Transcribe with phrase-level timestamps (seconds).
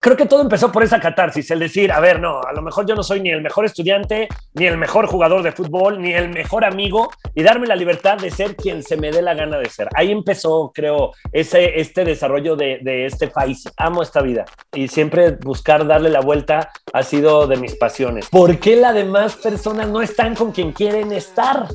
[0.00, 2.86] creo que todo empezó por esa catarsis, el decir, a ver, no, a lo mejor
[2.86, 6.30] yo no soy ni el mejor estudiante, ni el mejor jugador de fútbol, ni el
[6.30, 9.68] mejor amigo, y darme la libertad de ser quien se me dé la gana de
[9.68, 9.88] ser.
[9.94, 13.68] Ahí empezó, creo, ese, este desarrollo de, de este país.
[13.76, 18.28] Amo esta vida y siempre buscar darle la vuelta ha sido de mis pasiones.
[18.30, 21.68] ¿Por qué las demás personas no están con quien quieren estar?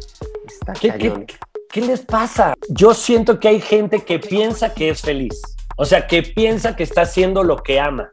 [0.81, 1.25] ¿Qué, qué,
[1.69, 2.55] ¿Qué les pasa?
[2.69, 6.83] Yo siento que hay gente que piensa que es feliz o sea, que piensa que
[6.83, 8.11] está haciendo lo que ama.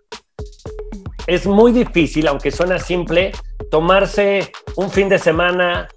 [1.27, 3.33] Es muy difícil, aunque suena simple,
[3.71, 5.89] tomarse un fin de semana,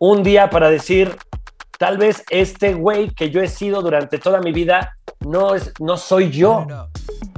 [0.00, 1.16] un día para decir,
[1.78, 5.96] tal vez este güey que yo he sido durante toda mi vida no, es, no
[5.96, 6.66] soy yo.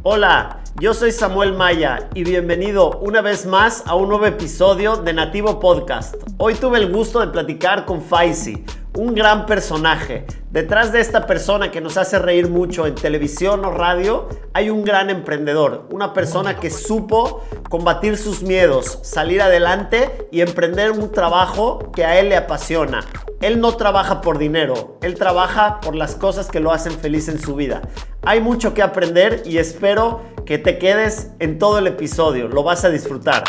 [0.05, 5.13] Hola, yo soy Samuel Maya y bienvenido una vez más a un nuevo episodio de
[5.13, 6.15] Nativo Podcast.
[6.37, 8.65] Hoy tuve el gusto de platicar con Faisy
[8.97, 10.25] un gran personaje.
[10.53, 14.85] Detrás de esta persona que nos hace reír mucho en televisión o radio, hay un
[14.85, 21.91] gran emprendedor, una persona que supo combatir sus miedos, salir adelante y emprender un trabajo
[21.93, 23.05] que a él le apasiona.
[23.41, 27.41] Él no trabaja por dinero, él trabaja por las cosas que lo hacen feliz en
[27.41, 27.83] su vida.
[28.23, 32.85] Hay mucho que aprender y espero que te quedes en todo el episodio, lo vas
[32.85, 33.45] a disfrutar.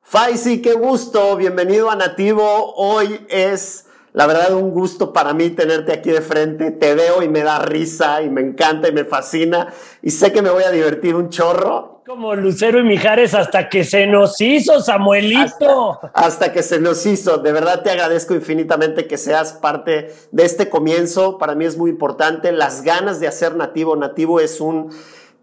[0.00, 2.72] Faisy, qué gusto, bienvenido a Nativo.
[2.76, 6.70] Hoy es, la verdad, un gusto para mí tenerte aquí de frente.
[6.70, 10.40] Te veo y me da risa y me encanta y me fascina y sé que
[10.40, 11.97] me voy a divertir un chorro.
[12.08, 16.00] Como Lucero y Mijares hasta que se nos hizo, Samuelito.
[16.14, 17.36] Hasta, que se nos hizo.
[17.36, 21.36] De verdad te agradezco infinitamente que seas parte de este comienzo.
[21.36, 22.50] Para mí es muy importante.
[22.50, 23.94] Las ganas de hacer Nativo.
[23.94, 24.90] Nativo es un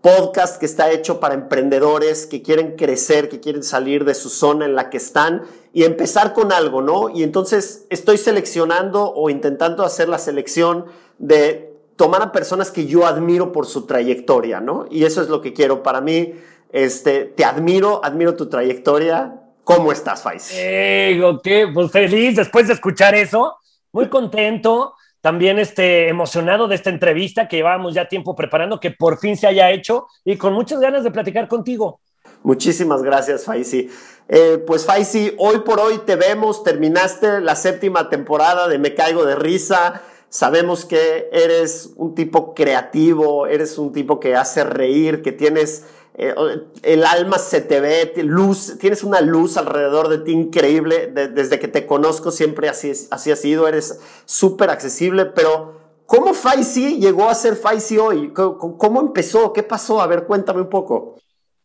[0.02, 4.66] podcast que está hecho para emprendedores que quieren crecer, que quieren salir de su zona
[4.66, 7.09] en la que están y empezar con algo, ¿no?
[7.09, 10.86] Y entonces estoy seleccionando o intentando hacer la selección
[11.19, 14.86] de tomar a personas que yo admiro por su trayectoria, ¿no?
[14.89, 16.33] Y eso es lo que quiero para mí.
[16.71, 19.42] Este, te admiro, admiro tu trayectoria.
[19.64, 20.52] ¿Cómo estás, Faiz?
[20.53, 23.58] Eh, qué, pues feliz después de escuchar eso,
[23.92, 24.93] muy contento
[25.25, 29.48] también este, emocionado de esta entrevista que llevábamos ya tiempo preparando, que por fin se
[29.48, 31.99] haya hecho y con muchas ganas de platicar contigo.
[32.43, 33.89] Muchísimas gracias, Faisy.
[34.30, 39.25] Eh, pues Faisy, hoy por hoy te vemos, terminaste la séptima temporada de Me Caigo
[39.25, 40.04] de Risa.
[40.30, 45.86] Sabemos que eres un tipo creativo, eres un tipo que hace reír, que tienes
[46.17, 51.08] el alma se te ve, luz, tienes una luz alrededor de ti increíble.
[51.08, 56.99] desde que te conozco siempre así, así ha sido, eres súper accesible, pero ¿cómo Faisy
[56.99, 58.31] llegó a ser Faisy hoy?
[58.33, 59.52] ¿Cómo, empezó?
[59.52, 60.02] ¿Qué pasó?
[60.02, 61.15] A ver, cuéntame un poco.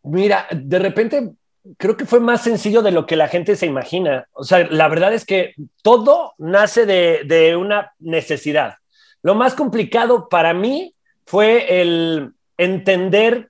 [0.03, 1.33] Mira, de repente
[1.77, 4.27] creo que fue más sencillo de lo que la gente se imagina.
[4.33, 8.75] O sea, la verdad es que todo nace de, de una necesidad.
[9.23, 10.95] Lo más complicado para mí
[11.25, 13.50] fue el entender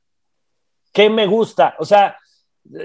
[0.92, 1.76] ¿Qué me gusta?
[1.78, 2.16] O sea,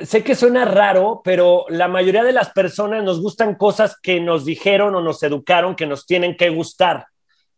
[0.04, 4.46] sé que suena raro, pero la mayoría de las personas nos gustan cosas que nos
[4.46, 7.08] dijeron o nos educaron que nos tienen que gustar,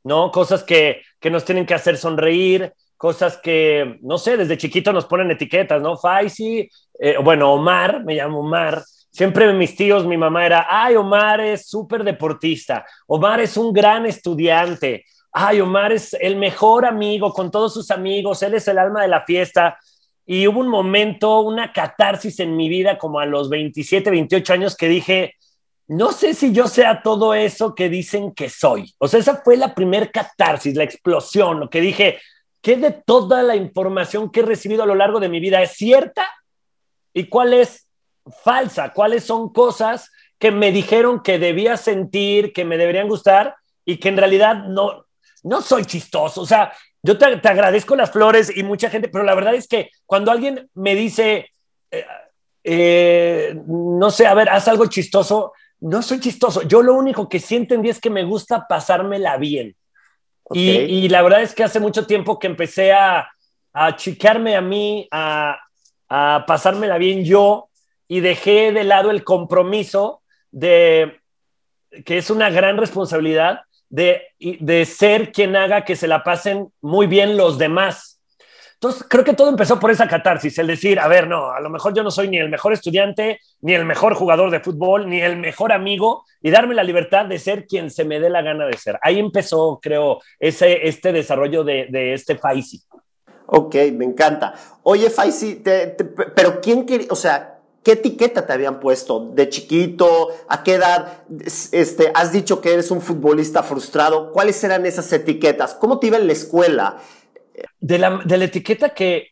[0.03, 0.31] ¿no?
[0.31, 5.05] Cosas que, que nos tienen que hacer sonreír, cosas que, no sé, desde chiquito nos
[5.05, 5.97] ponen etiquetas, ¿no?
[5.97, 6.69] Faisy,
[6.99, 8.83] eh, bueno, Omar, me llamo Omar.
[9.11, 14.05] Siempre mis tíos, mi mamá era, ay, Omar es súper deportista, Omar es un gran
[14.05, 19.01] estudiante, ay, Omar es el mejor amigo con todos sus amigos, él es el alma
[19.01, 19.77] de la fiesta.
[20.29, 24.75] Y hubo un momento, una catarsis en mi vida, como a los 27, 28 años,
[24.75, 25.35] que dije,
[25.87, 28.93] no sé si yo sea todo eso que dicen que soy.
[28.97, 32.19] O sea, esa fue la primer catarsis, la explosión, lo que dije,
[32.61, 35.71] ¿qué de toda la información que he recibido a lo largo de mi vida es
[35.71, 36.27] cierta?
[37.13, 37.87] ¿Y cuál es
[38.43, 38.91] falsa?
[38.91, 43.55] ¿Cuáles son cosas que me dijeron que debía sentir, que me deberían gustar
[43.85, 45.05] y que en realidad no,
[45.43, 46.41] no soy chistoso?
[46.41, 46.73] O sea,
[47.07, 50.69] yo te, agradezco las flores y mucha gente, pero la verdad es que cuando alguien
[50.73, 51.49] me dice,
[51.89, 52.05] eh,
[52.65, 56.63] eh, no sé, a ver, haz algo chistoso, no soy chistoso.
[56.63, 59.77] Yo lo único que sí entendí es que me gusta pasármela bien.
[60.51, 65.07] Y, la verdad es que hace mucho tiempo que empecé a, a achicarme a mí,
[65.09, 65.57] a,
[66.09, 67.69] a pasármela bien yo
[68.09, 71.21] y dejé de lado el compromiso de
[72.03, 77.07] que es una gran responsabilidad de, de ser quien haga que se la pasen muy
[77.07, 78.21] bien los demás.
[78.73, 81.71] Entonces, creo que todo empezó por esa catarsis, el decir, a ver, no, a lo
[81.71, 85.19] mejor yo no soy ni el mejor estudiante, ni el mejor jugador de fútbol, ni
[85.19, 88.67] el mejor amigo, y darme la libertad de ser quien se me dé la gana
[88.67, 88.99] de ser.
[89.01, 92.83] Ahí empezó, creo, ese, este desarrollo de, de este Faisy.
[93.47, 94.53] Ok, me encanta.
[94.83, 95.63] Oye, Faisy,
[96.35, 97.56] pero ¿quién quería, o sea,
[97.87, 100.27] ¿Qué etiqueta te habían puesto de chiquito?
[100.49, 101.23] ¿A qué edad?
[101.71, 104.33] Este, has dicho que eres un futbolista frustrado.
[104.33, 105.73] ¿Cuáles eran esas etiquetas?
[105.73, 106.97] ¿Cómo te iba en la escuela?
[107.79, 109.29] De la, de la etiqueta que,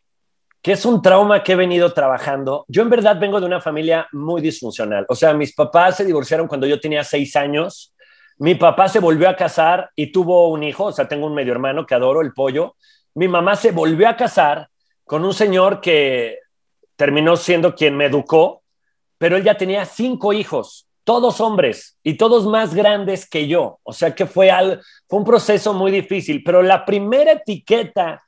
[0.62, 2.64] que es un trauma que he venido trabajando.
[2.66, 5.04] Yo en verdad vengo de una familia muy disfuncional.
[5.10, 7.92] O sea, mis papás se divorciaron cuando yo tenía seis años.
[8.38, 10.84] Mi papá se volvió a casar y tuvo un hijo.
[10.84, 12.74] O sea, tengo un medio hermano que adoro, el pollo.
[13.16, 14.70] Mi mamá se volvió a casar
[15.04, 16.38] con un señor que
[16.96, 18.62] terminó siendo quien me educó,
[19.18, 23.78] pero él ya tenía cinco hijos, todos hombres y todos más grandes que yo.
[23.82, 28.22] O sea que fue, al, fue un proceso muy difícil, pero la primera etiqueta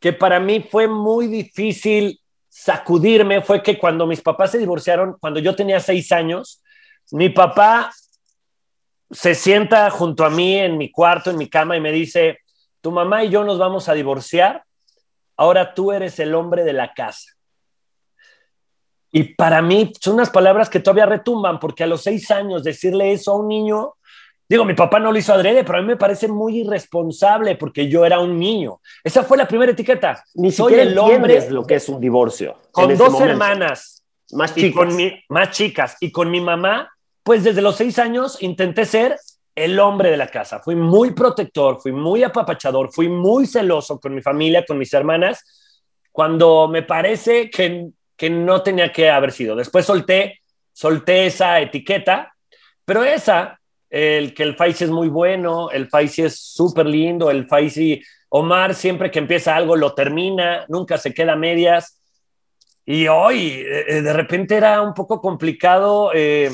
[0.00, 5.40] que para mí fue muy difícil sacudirme fue que cuando mis papás se divorciaron, cuando
[5.40, 6.62] yo tenía seis años,
[7.10, 7.92] mi papá
[9.10, 12.38] se sienta junto a mí en mi cuarto, en mi cama y me dice,
[12.80, 14.64] tu mamá y yo nos vamos a divorciar,
[15.36, 17.35] ahora tú eres el hombre de la casa.
[19.16, 23.12] Y para mí son unas palabras que todavía retumban, porque a los seis años decirle
[23.12, 23.94] eso a un niño,
[24.46, 27.88] digo, mi papá no lo hizo adrede, pero a mí me parece muy irresponsable porque
[27.88, 28.78] yo era un niño.
[29.02, 30.22] Esa fue la primera etiqueta.
[30.34, 32.58] Ni soy el hombre lo que es un divorcio.
[32.70, 34.94] Con dos hermanas más chicas.
[35.30, 36.92] más chicas y con mi mamá,
[37.22, 39.16] pues desde los seis años intenté ser
[39.54, 40.60] el hombre de la casa.
[40.60, 45.42] Fui muy protector, fui muy apapachador, fui muy celoso con mi familia, con mis hermanas,
[46.12, 49.56] cuando me parece que que no tenía que haber sido.
[49.56, 50.40] Después solté,
[50.72, 52.34] solté esa etiqueta,
[52.84, 53.60] pero esa,
[53.90, 58.74] el que el Faisy es muy bueno, el Faisy es súper lindo, el Faisy, Omar
[58.74, 62.00] siempre que empieza algo lo termina, nunca se queda a medias.
[62.84, 66.50] Y hoy, eh, de repente era un poco complicado, eh,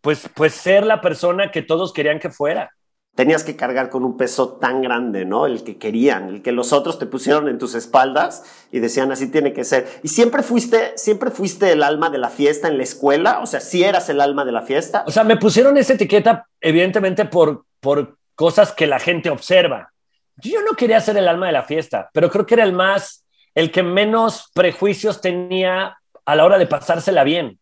[0.00, 2.70] pues, pues ser la persona que todos querían que fuera
[3.14, 5.46] tenías que cargar con un peso tan grande, ¿no?
[5.46, 9.30] El que querían, el que los otros te pusieron en tus espaldas y decían así
[9.30, 9.86] tiene que ser.
[10.02, 13.60] Y siempre fuiste, siempre fuiste el alma de la fiesta en la escuela, o sea,
[13.60, 15.04] si eras el alma de la fiesta.
[15.06, 19.92] O sea, me pusieron esa etiqueta evidentemente por, por cosas que la gente observa.
[20.36, 23.26] Yo no quería ser el alma de la fiesta, pero creo que era el más,
[23.54, 27.58] el que menos prejuicios tenía a la hora de pasársela bien.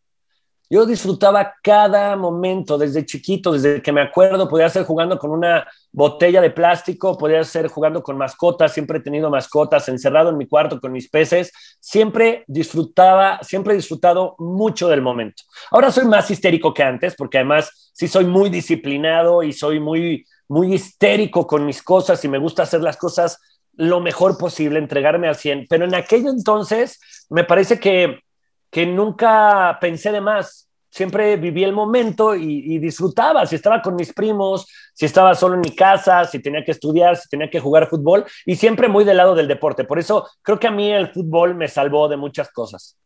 [0.72, 5.66] Yo disfrutaba cada momento desde chiquito, desde que me acuerdo, podía ser jugando con una
[5.90, 10.46] botella de plástico, podía ser jugando con mascotas, siempre he tenido mascotas, encerrado en mi
[10.46, 15.42] cuarto con mis peces, siempre disfrutaba, siempre he disfrutado mucho del momento.
[15.72, 20.24] Ahora soy más histérico que antes, porque además sí soy muy disciplinado y soy muy,
[20.46, 23.40] muy histérico con mis cosas y me gusta hacer las cosas
[23.72, 28.20] lo mejor posible, entregarme al 100, pero en aquel entonces me parece que
[28.70, 30.68] que nunca pensé de más.
[30.88, 33.46] Siempre viví el momento y, disfrutaba.
[33.46, 37.16] Si estaba con mis primos, si estaba solo en mi casa, si tenía que estudiar,
[37.16, 39.84] si tenía que jugar fútbol, y siempre muy del lado del deporte.
[39.84, 42.96] Por eso creo que a mí el fútbol me salvó de muchas cosas.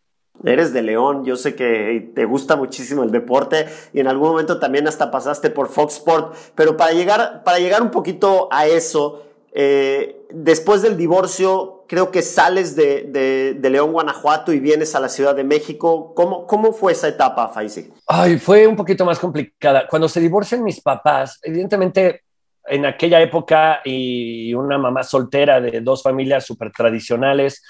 [0.43, 4.58] Eres de León, yo sé que te gusta muchísimo el deporte y en algún momento
[4.58, 9.22] también hasta pasaste por Fox Sport, pero para llegar, para llegar un poquito a eso,
[9.52, 15.35] eh, después del divorcio, creo que sales de, León, Guanajuato y vienes a la Ciudad
[15.35, 16.15] de México.
[16.15, 17.93] ¿Cómo, cómo fue esa etapa, Faisy?
[18.07, 19.87] Ay, fue un poquito más complicada.
[19.89, 22.23] Cuando se divorcian mis papás, evidentemente
[22.67, 27.63] en aquella época y una mamá soltera de dos familias súper tradicionales,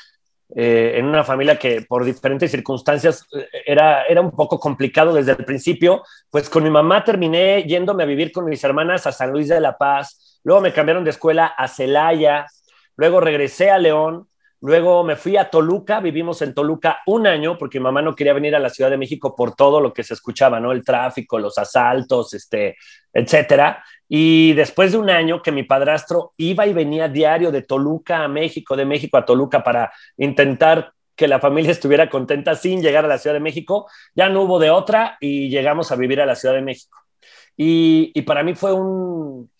[0.54, 5.32] eh, en una familia que por diferentes circunstancias eh, era, era un poco complicado desde
[5.32, 9.32] el principio, pues con mi mamá terminé yéndome a vivir con mis hermanas a San
[9.32, 12.46] Luis de la Paz, Luego me cambiaron de escuela a Celaya,
[12.96, 14.28] luego regresé a León,
[14.60, 18.32] luego me fui a Toluca, vivimos en Toluca un año porque mi mamá no quería
[18.32, 20.72] venir a la Ciudad de México por todo lo que se escuchaba, ¿no?
[20.72, 22.76] El tráfico, los asaltos, este,
[23.12, 23.84] etcétera.
[24.08, 28.28] Y después de un año que mi padrastro iba y venía diario de Toluca a
[28.28, 33.08] México, de México a Toluca para intentar que la familia estuviera contenta sin llegar a
[33.08, 36.36] la Ciudad de México, ya no hubo de otra y llegamos a vivir a la
[36.36, 36.98] Ciudad de México.
[37.56, 39.50] Y, y para mí fue un,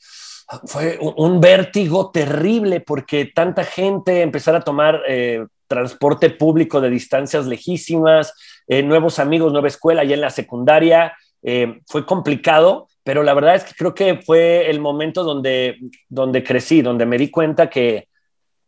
[0.66, 7.46] fue un vértigo terrible porque tanta gente empezara a tomar eh, transporte público de distancias
[7.46, 8.34] lejísimas,
[8.66, 13.56] eh, nuevos amigos, nueva escuela, ya en la secundaria, eh, fue complicado, pero la verdad
[13.56, 18.08] es que creo que fue el momento donde, donde crecí, donde me di cuenta que,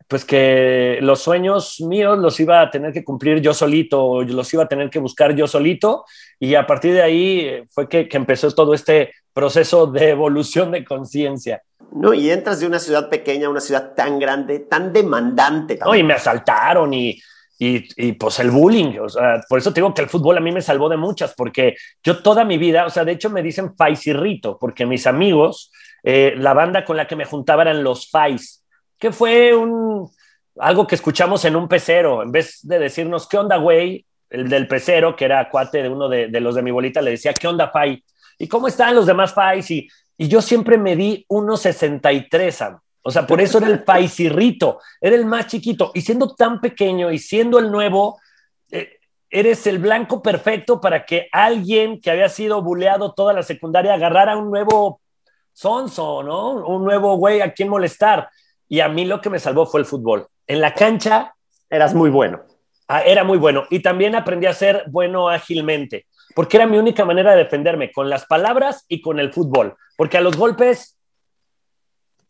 [0.09, 4.65] pues que los sueños míos los iba a tener que cumplir yo solito, los iba
[4.65, 6.05] a tener que buscar yo solito,
[6.39, 10.85] y a partir de ahí fue que, que empezó todo este proceso de evolución de
[10.85, 11.63] conciencia.
[11.93, 15.79] No, y entras de una ciudad pequeña a una ciudad tan grande, tan demandante.
[15.85, 17.19] No, y me asaltaron y,
[17.59, 20.53] y, pues el bullying, o sea, por eso te digo que el fútbol a mí
[20.53, 23.75] me salvó de muchas, porque yo toda mi vida, o sea, de hecho me dicen
[23.77, 25.73] Faisirrito, porque mis amigos,
[26.03, 28.63] eh, la banda con la que me juntaba eran los Fais,
[28.99, 30.11] que fue un,
[30.59, 34.07] algo que escuchamos en un pecero, en vez de decirnos, ¿qué onda, güey?
[34.31, 37.33] el del pecero, que era cuate de uno de, los de mi bolita, le decía,
[37.33, 38.03] ¿qué onda, Fai?
[38.39, 39.71] ¿Y cómo están los demás Fais?
[39.71, 45.17] Y, y yo siempre me di 1,63, O sea, por eso era el paisirrito, era
[45.17, 45.93] el más chiquito.
[45.95, 48.21] Y siendo tan pequeño y siendo el nuevo,
[48.71, 48.99] eh,
[49.31, 54.37] eres el blanco perfecto para que alguien que había sido buleado toda la secundaria agarrara
[54.37, 55.01] un nuevo
[55.53, 56.53] sonso, ¿no?
[56.67, 58.29] Un nuevo güey a quien molestar.
[58.69, 60.27] Y a mí lo que me salvó fue el fútbol.
[60.47, 61.35] En la cancha
[61.71, 62.43] eras muy bueno.
[62.89, 63.65] Ah, era muy bueno.
[63.71, 68.09] Y también aprendí a ser bueno ágilmente, porque era mi única manera de defenderme, con
[68.09, 69.77] las palabras y con el fútbol.
[69.97, 70.97] Porque a los golpes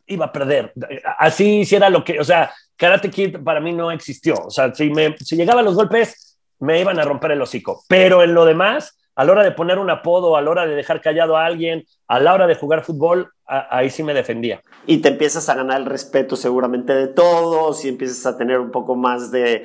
[0.07, 0.73] iba a perder.
[1.19, 4.35] Así hiciera lo que, o sea, Karate Kid para mí no existió.
[4.47, 7.83] O sea, si, me, si llegaba a los golpes, me iban a romper el hocico.
[7.88, 10.75] Pero en lo demás, a la hora de poner un apodo, a la hora de
[10.75, 14.61] dejar callado a alguien, a la hora de jugar fútbol, ahí sí me defendía.
[14.87, 18.71] Y te empiezas a ganar el respeto seguramente de todos y empiezas a tener un
[18.71, 19.65] poco más de,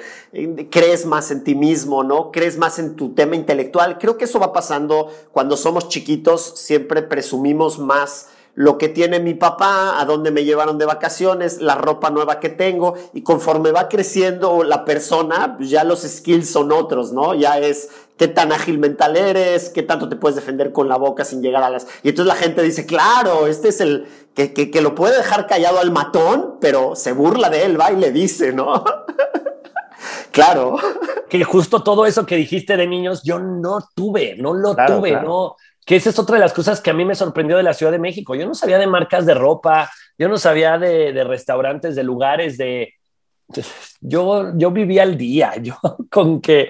[0.71, 2.31] crees más en ti mismo, ¿no?
[2.31, 3.97] Crees más en tu tema intelectual.
[3.97, 9.33] Creo que eso va pasando cuando somos chiquitos, siempre presumimos más lo que tiene mi
[9.33, 13.87] papá, a dónde me llevaron de vacaciones, la ropa nueva que tengo, y conforme va
[13.87, 17.33] creciendo la persona, pues ya los skills son otros, ¿no?
[17.33, 17.89] Ya es
[18.21, 21.63] qué tan ágil mental eres, qué tanto te puedes defender con la boca sin llegar
[21.63, 21.87] a las...
[22.03, 25.79] Y entonces la gente dice, claro, este es el que, que, lo puede dejar callado
[25.79, 28.83] al matón, pero se burla de él, va y le dice, ¿no?
[30.31, 30.77] claro.
[31.29, 35.55] Que justo todo eso que dijiste de niños, yo no tuve, no lo tuve, no
[35.83, 37.91] que esa es otra de las cosas que a mí me sorprendió de la Ciudad
[37.91, 38.35] de México.
[38.35, 42.93] Yo no sabía de marcas de ropa, yo no sabía de, restaurantes, de lugares, de...
[43.99, 45.73] Yo, yo vivía al día, yo
[46.11, 46.69] con que,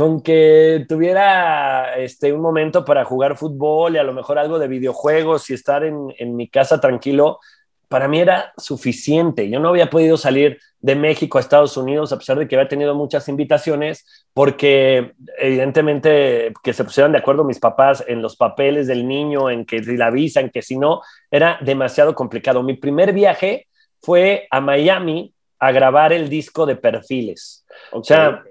[0.00, 4.66] con que tuviera este, un momento para jugar fútbol y a lo mejor algo de
[4.66, 7.38] videojuegos y estar en, en mi casa tranquilo,
[7.86, 9.50] para mí era suficiente.
[9.50, 12.66] Yo no había podido salir de México a Estados Unidos a pesar de que había
[12.66, 18.86] tenido muchas invitaciones, porque evidentemente que se pusieran de acuerdo mis papás en los papeles
[18.86, 22.62] del niño, en que si la visa, en que si no, era demasiado complicado.
[22.62, 23.66] Mi primer viaje
[24.00, 27.66] fue a Miami a grabar el disco de perfiles.
[27.92, 28.42] O sea,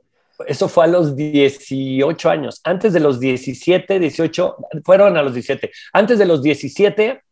[0.48, 2.62] eso fue a los 18 años.
[2.64, 5.72] Antes de los 17, 18, fueron a los 17.
[5.94, 7.24] Antes de los 17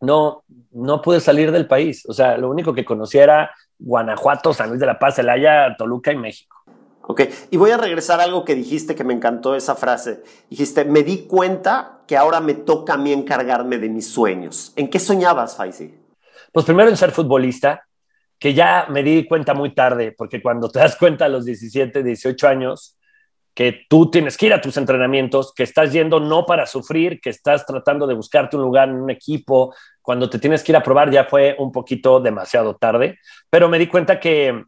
[0.00, 2.04] no, no pude salir del país.
[2.08, 6.12] O sea, lo único que conocía era Guanajuato, San Luis de la Paz, Celaya, Toluca
[6.12, 6.56] y México.
[7.04, 10.22] Ok, y voy a regresar a algo que dijiste que me encantó esa frase.
[10.48, 14.72] Dijiste, me di cuenta que ahora me toca a mí encargarme de mis sueños.
[14.76, 15.98] ¿En qué soñabas, Faisy?
[16.52, 17.86] Pues primero en ser futbolista,
[18.42, 22.02] que ya me di cuenta muy tarde, porque cuando te das cuenta a los 17,
[22.02, 22.98] 18 años,
[23.54, 27.30] que tú tienes que ir a tus entrenamientos, que estás yendo no para sufrir, que
[27.30, 30.82] estás tratando de buscarte un lugar en un equipo, cuando te tienes que ir a
[30.82, 34.64] probar ya fue un poquito demasiado tarde, pero me di cuenta que,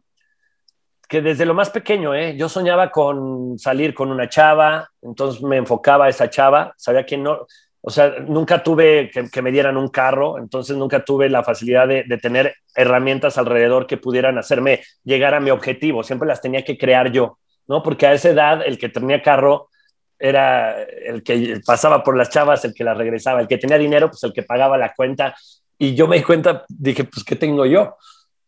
[1.09, 2.37] que desde lo más pequeño, ¿eh?
[2.37, 7.17] yo soñaba con salir con una chava, entonces me enfocaba a esa chava, sabía que
[7.17, 7.45] no,
[7.87, 12.03] o sea, nunca tuve que, me dieran un carro, entonces nunca tuve la facilidad de,
[12.03, 16.79] de, tener herramientas alrededor que pudieran hacerme llegar a mi objetivo, siempre las tenía que
[16.79, 17.37] crear yo.
[17.67, 17.83] ¿no?
[17.83, 19.69] Porque a esa edad el que tenía carro
[20.17, 24.09] era el que pasaba por las chavas, el que las regresaba, el que tenía dinero,
[24.09, 25.35] pues el que pagaba la cuenta.
[25.77, 27.97] Y yo me di cuenta, dije, pues, ¿qué tengo yo?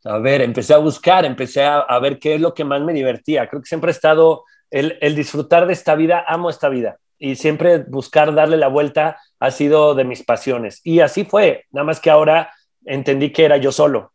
[0.05, 3.47] A ver, empecé a buscar, empecé a, ver qué es lo que más me divertía.
[3.47, 6.97] Creo que siempre ha estado el, el disfrutar de esta vida, amo esta vida.
[7.19, 10.81] Y siempre buscar darle la vuelta ha sido de mis pasiones.
[10.83, 12.51] Y así fue, nada más que ahora
[12.85, 14.13] entendí que era yo solo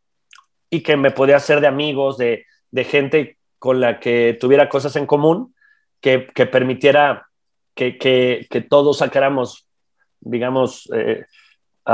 [0.71, 4.97] y que me podía hacer de amigos, de, de gente con la que tuviera cosas
[4.97, 5.55] en común,
[6.01, 7.29] que, que permitiera
[7.75, 9.69] que, que, que, todos sacáramos,
[10.21, 11.25] digamos, eh,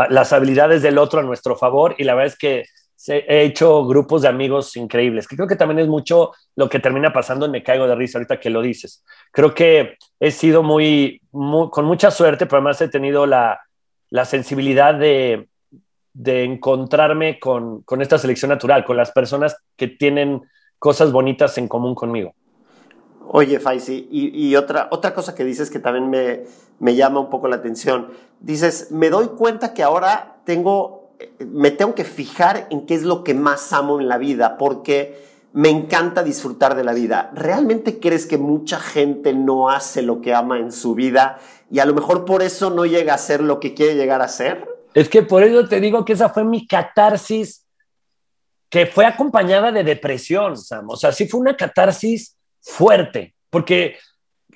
[0.09, 1.95] las habilidades del otro a nuestro favor.
[1.99, 2.65] Y la verdad es que
[3.07, 7.13] he hecho grupos de amigos increíbles, que creo que también es mucho lo que termina
[7.13, 9.05] pasando en Me Caigo de Risa ahorita que lo dices.
[9.31, 13.61] Creo que he sido muy, con mucha suerte, pero además he tenido la,
[14.11, 15.49] la sensibilidad de,
[16.13, 20.43] de encontrarme con, con, esta selección natural, con las personas que tienen
[20.79, 22.35] cosas bonitas en común conmigo.
[23.31, 26.45] Oye, Faisy, y, otra, otra cosa que dices que también me,
[26.79, 28.09] me llama un poco la atención.
[28.41, 30.98] Dices, me doy cuenta que ahora tengo,
[31.41, 35.27] me tengo que fijar en qué es lo que más amo en la vida, porque
[35.53, 37.31] me encanta disfrutar de la vida.
[37.35, 41.39] ¿Realmente crees que mucha gente no hace lo que ama en su vida
[41.71, 44.29] y a lo mejor por eso no llega a ser lo que quiere llegar a
[44.29, 44.69] ser?
[44.95, 47.65] Es que por eso te digo que esa fue mi catarsis
[48.69, 50.91] que fue acompañada de depresión, Sam.
[50.91, 53.97] O sea, sí fue una catarsis fuerte, porque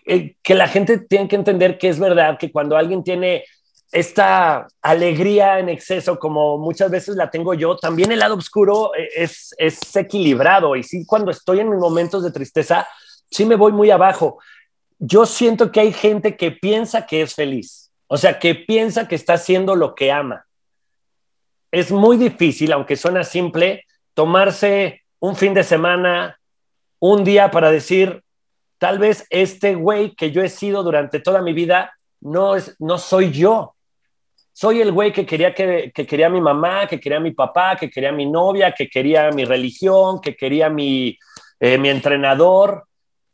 [0.04, 3.44] eh, que la gente tiene que entender que es verdad que cuando alguien tiene
[3.92, 9.08] esta alegría en exceso, como muchas veces la tengo yo, también el lado oscuro eh,
[9.14, 10.74] es, es equilibrado.
[10.76, 12.88] Y sí, cuando estoy en momentos de tristeza,
[13.30, 14.38] sí me voy muy abajo.
[14.98, 19.14] Yo siento que hay gente que piensa que es feliz, o sea, que piensa que
[19.14, 20.46] está haciendo lo que ama.
[21.70, 23.84] Es muy difícil, aunque suena simple,
[24.14, 26.38] tomarse un fin de semana,
[26.98, 28.22] un día para decir,
[28.78, 32.98] tal vez este güey que yo he sido durante toda mi vida no, es, no
[32.98, 33.74] soy yo.
[34.62, 38.12] Soy el güey que quería, que, quería mi mamá, que quería mi papá, que quería
[38.12, 41.18] mi novia, que quería mi religión, que quería mi,
[41.58, 42.84] eh, mi entrenador,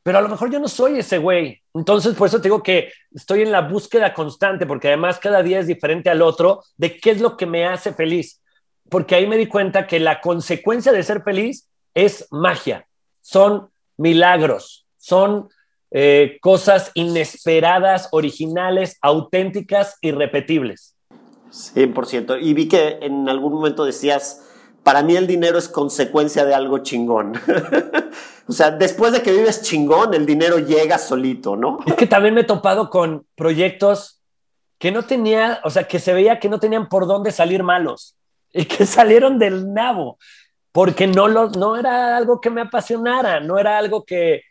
[0.02, 1.60] pero a lo mejor yo no soy ese güey.
[1.74, 5.58] Entonces, por eso te digo que estoy en la búsqueda constante, porque además cada día
[5.58, 8.40] es diferente al otro de qué es lo que me hace feliz.
[8.88, 12.88] Porque ahí me di cuenta que la consecuencia de ser feliz es magia,
[13.20, 13.68] son
[13.98, 15.50] milagros, son
[15.90, 20.94] eh, cosas inesperadas, originales, auténticas, irrepetibles.
[21.50, 22.38] 100%.
[22.40, 24.42] Y vi que en algún momento decías,
[24.82, 27.34] para mí el dinero es consecuencia de algo chingón.
[28.48, 31.78] o sea, después de que vives chingón, el dinero llega solito, ¿no?
[31.86, 34.22] Es que también me he topado con proyectos
[34.78, 38.16] que no tenía, o sea, que se veía que no tenían por dónde salir malos
[38.52, 40.18] y que salieron del nabo,
[40.72, 44.42] porque no, lo, no era algo que me apasionara, no era algo que,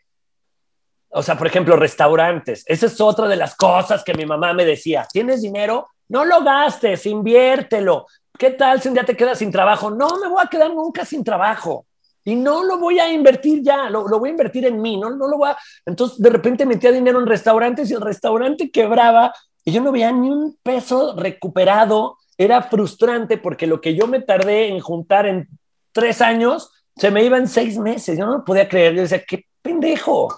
[1.10, 2.64] o sea, por ejemplo, restaurantes.
[2.66, 5.06] Esa es otra de las cosas que mi mamá me decía.
[5.10, 5.88] ¿Tienes dinero?
[6.08, 8.06] No lo gastes, inviértelo.
[8.38, 9.90] ¿Qué tal si un día te quedas sin trabajo?
[9.90, 11.86] No me voy a quedar nunca sin trabajo.
[12.24, 15.28] Y no lo voy a invertir ya, lo, voy a invertir en mí, no, no
[15.28, 15.56] lo voy a...
[15.86, 19.32] Entonces, de repente metía dinero en restaurantes y el restaurante quebraba
[19.64, 22.18] y yo no veía ni un peso recuperado.
[22.36, 25.48] Era frustrante porque lo que yo me tardé en juntar en
[25.92, 28.18] tres años, se me iba en seis meses.
[28.18, 28.94] Yo no lo podía creer.
[28.94, 30.28] Yo decía, qué pendejo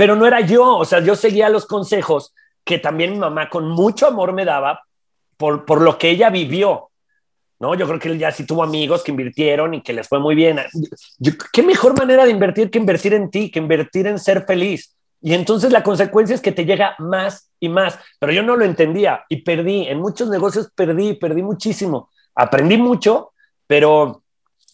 [0.00, 2.32] pero no era yo, o sea, yo seguía los consejos
[2.64, 4.80] que también mi mamá con mucho amor me daba
[5.40, 6.90] por, por lo que ella vivió.
[7.58, 7.74] ¿no?
[7.74, 10.34] Yo creo que él ya sí tuvo amigos que invirtieron y que les fue muy
[10.34, 10.60] bien.
[11.52, 14.94] ¿Qué mejor manera de invertir que invertir en ti, que invertir en ser feliz?
[15.22, 18.64] Y entonces la consecuencia es que te llega más y más, pero yo no lo
[18.64, 23.32] entendía y perdí, en muchos negocios perdí, perdí muchísimo, aprendí mucho,
[23.66, 24.22] pero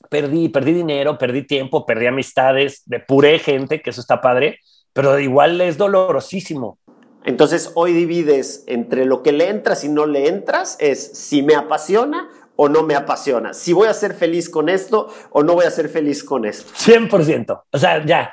[0.09, 4.61] perdí, perdí dinero, perdí tiempo, perdí amistades, depuré gente, que eso está padre,
[4.93, 6.79] pero igual es dolorosísimo.
[7.26, 11.54] Entonces hoy divides entre lo que le entras y no le entras, es si me
[11.54, 15.67] apasiona o no me apasiona, si voy a ser feliz con esto o no voy
[15.67, 16.73] a ser feliz con esto.
[16.73, 18.32] 100%, o sea, ya,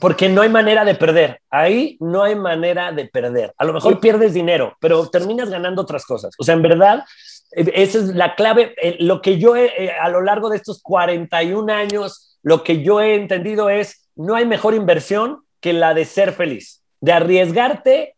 [0.00, 3.52] porque no hay manera de perder, ahí no hay manera de perder.
[3.58, 6.34] A lo mejor pierdes dinero, pero terminas ganando otras cosas.
[6.38, 7.04] O sea, en verdad,
[7.50, 8.74] esa es la clave.
[8.82, 12.82] Eh, lo que yo he, eh, a lo largo de estos 41 años, lo que
[12.82, 18.16] yo he entendido es, no hay mejor inversión que la de ser feliz, de arriesgarte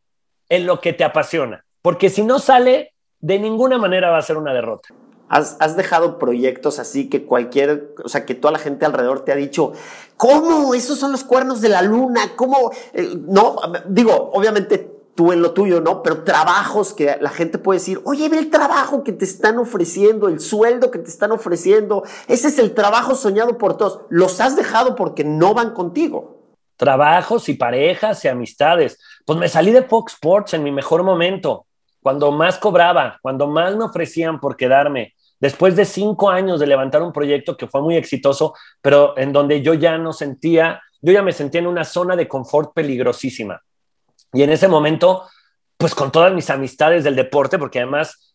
[0.49, 4.37] en lo que te apasiona, porque si no sale, de ninguna manera va a ser
[4.37, 4.91] una derrota.
[5.31, 9.37] Has, dejado proyectos así que cualquier, o sea, que toda la gente alrededor te ha
[9.37, 9.73] dicho,
[10.17, 10.75] ¿cómo?
[10.75, 12.71] Esos son los cuernos de la luna, ¿cómo?
[12.93, 13.57] Eh, no,
[13.89, 16.03] digo, obviamente tú en lo tuyo, ¿no?
[16.03, 20.29] Pero trabajos que la gente puede decir, oye, ve el trabajo que te están ofreciendo,
[20.29, 24.03] el sueldo que te están ofreciendo, ese es el trabajo soñado por todos.
[24.11, 26.34] Los has dejado porque no van contigo
[26.77, 28.99] trabajos y parejas y amistades.
[29.25, 31.67] Pues me salí de Fox Sports en mi mejor momento,
[32.03, 35.15] cuando más cobraba, cuando más me ofrecían por quedarme.
[35.41, 39.63] Después de cinco años de levantar un proyecto que fue muy exitoso, pero en donde
[39.63, 43.63] yo ya no sentía, yo ya me sentía en una zona de confort peligrosísima.
[44.33, 45.25] Y en ese momento,
[45.77, 48.35] pues con todas mis amistades del deporte, porque además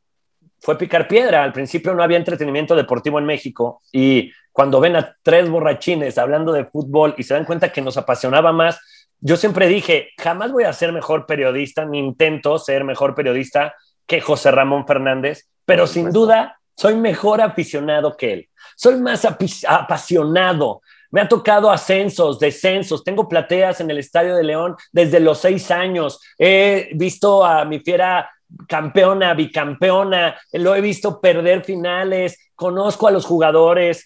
[0.60, 1.44] fue picar piedra.
[1.44, 6.52] Al principio no había entretenimiento deportivo en México y cuando ven a tres borrachines hablando
[6.52, 8.78] de fútbol y se dan cuenta que nos apasionaba más,
[9.22, 13.74] yo siempre dije, jamás voy a ser mejor periodista, ni intento ser mejor periodista
[14.06, 18.50] que José Ramón Fernández, pero sin duda soy mejor aficionado que él.
[18.76, 19.24] Soy más
[19.66, 20.82] apasionado.
[21.10, 23.06] Me ha tocado ascensos, descensos.
[23.06, 26.20] Tengo plateas en el Estadio de León desde los seis años.
[26.38, 28.30] He visto a mi fiera
[28.68, 30.36] campeona, bicampeona.
[30.52, 32.52] Lo he visto perder finales.
[32.56, 34.06] Conozco a los jugadores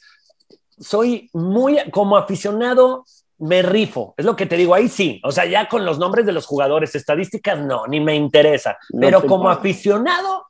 [0.84, 3.06] soy muy, como aficionado,
[3.39, 6.26] me rifo, es lo que te digo, ahí sí, o sea, ya con los nombres
[6.26, 10.46] de los jugadores, estadísticas, no, ni me interesa, pero como aficionado,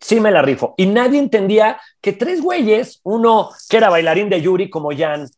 [0.00, 0.74] sí me la rifo.
[0.76, 5.28] Y nadie entendía que tres güeyes, uno que era bailarín de Yuri como Jan,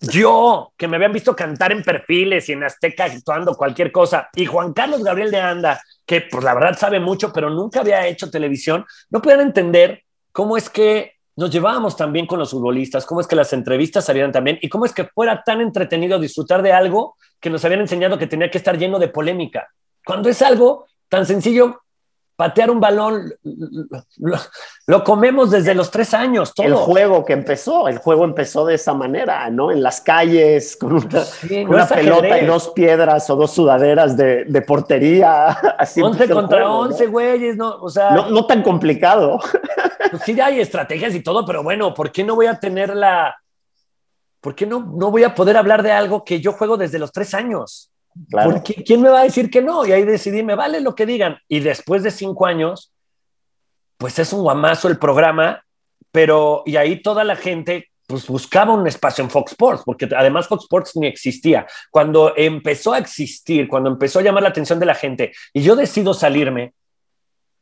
[0.00, 4.46] yo, que me habían visto cantar en perfiles y en Azteca actuando cualquier cosa, y
[4.46, 8.30] Juan Carlos Gabriel de Anda, que pues la verdad sabe mucho, pero nunca había hecho
[8.30, 13.26] televisión, no podían entender cómo es que nos llevábamos también con los futbolistas, cómo es
[13.26, 17.16] que las entrevistas salieran también y cómo es que fuera tan entretenido disfrutar de algo
[17.40, 19.68] que nos habían enseñado que tenía que estar lleno de polémica,
[20.04, 21.82] cuando es algo tan sencillo
[22.36, 23.32] patear un balón,
[24.86, 26.52] lo, comemos desde los tres años.
[26.54, 26.66] Todo.
[26.66, 29.72] El juego que empezó, el juego empezó de esa manera, ¿no?
[29.72, 35.46] En las calles, con una, pelota y dos piedras o dos sudaderas de, portería.
[35.78, 37.76] Así 11 contra 11, güeyes, ¿no?
[37.80, 39.40] O sea, no, no tan complicado.
[40.08, 43.34] Pues sí, hay estrategias y todo, pero bueno, ¿por qué no voy a tener la...
[44.40, 47.10] ¿Por qué no, no voy a poder hablar de algo que yo juego desde los
[47.10, 47.90] tres años?
[48.30, 49.86] Porque ¿quién me va a decir que no?
[49.86, 51.38] Y ahí decidí, me vale lo que digan.
[51.48, 52.92] Y después de cinco años,
[53.96, 55.62] pues es un guamazo el programa,
[56.10, 60.46] pero y ahí toda la gente pues buscaba un espacio en Fox Sports, porque además
[60.46, 61.66] Fox Sports ni existía.
[61.90, 65.74] Cuando empezó a existir, cuando empezó a llamar la atención de la gente y yo
[65.74, 66.72] decido salirme,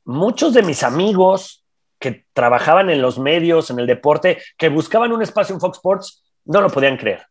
[0.04, 1.64] muchos de mis amigos
[1.98, 6.22] que trabajaban en los medios, en el deporte, que buscaban un espacio en Fox Sports,
[6.44, 7.26] no lo podían creer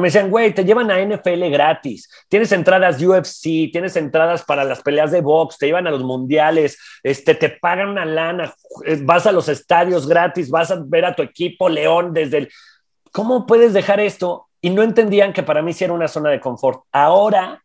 [0.00, 4.82] me decían, güey, te llevan a NFL gratis, tienes entradas UFC, tienes entradas para las
[4.82, 8.52] peleas de box, te llevan a los mundiales, este, te pagan una lana,
[8.84, 12.50] eh, vas a los estadios gratis, vas a ver a tu equipo León desde el...
[13.12, 14.48] ¿Cómo puedes dejar esto?
[14.60, 16.82] Y no entendían que para mí sí era una zona de confort.
[16.90, 17.62] Ahora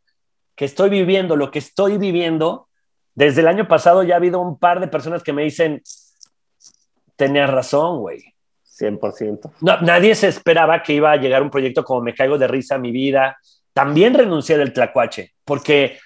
[0.56, 2.68] que estoy viviendo lo que estoy viviendo,
[3.16, 5.82] desde el año pasado ya ha habido un par de personas que me dicen,
[7.16, 8.36] tenías razón, güey
[8.80, 9.52] 100%.
[9.62, 12.78] No, nadie se esperaba que iba a llegar un proyecto como Me Caigo de Risa
[12.78, 13.38] mi vida.
[13.74, 16.00] También renuncié del Tlacuache, porque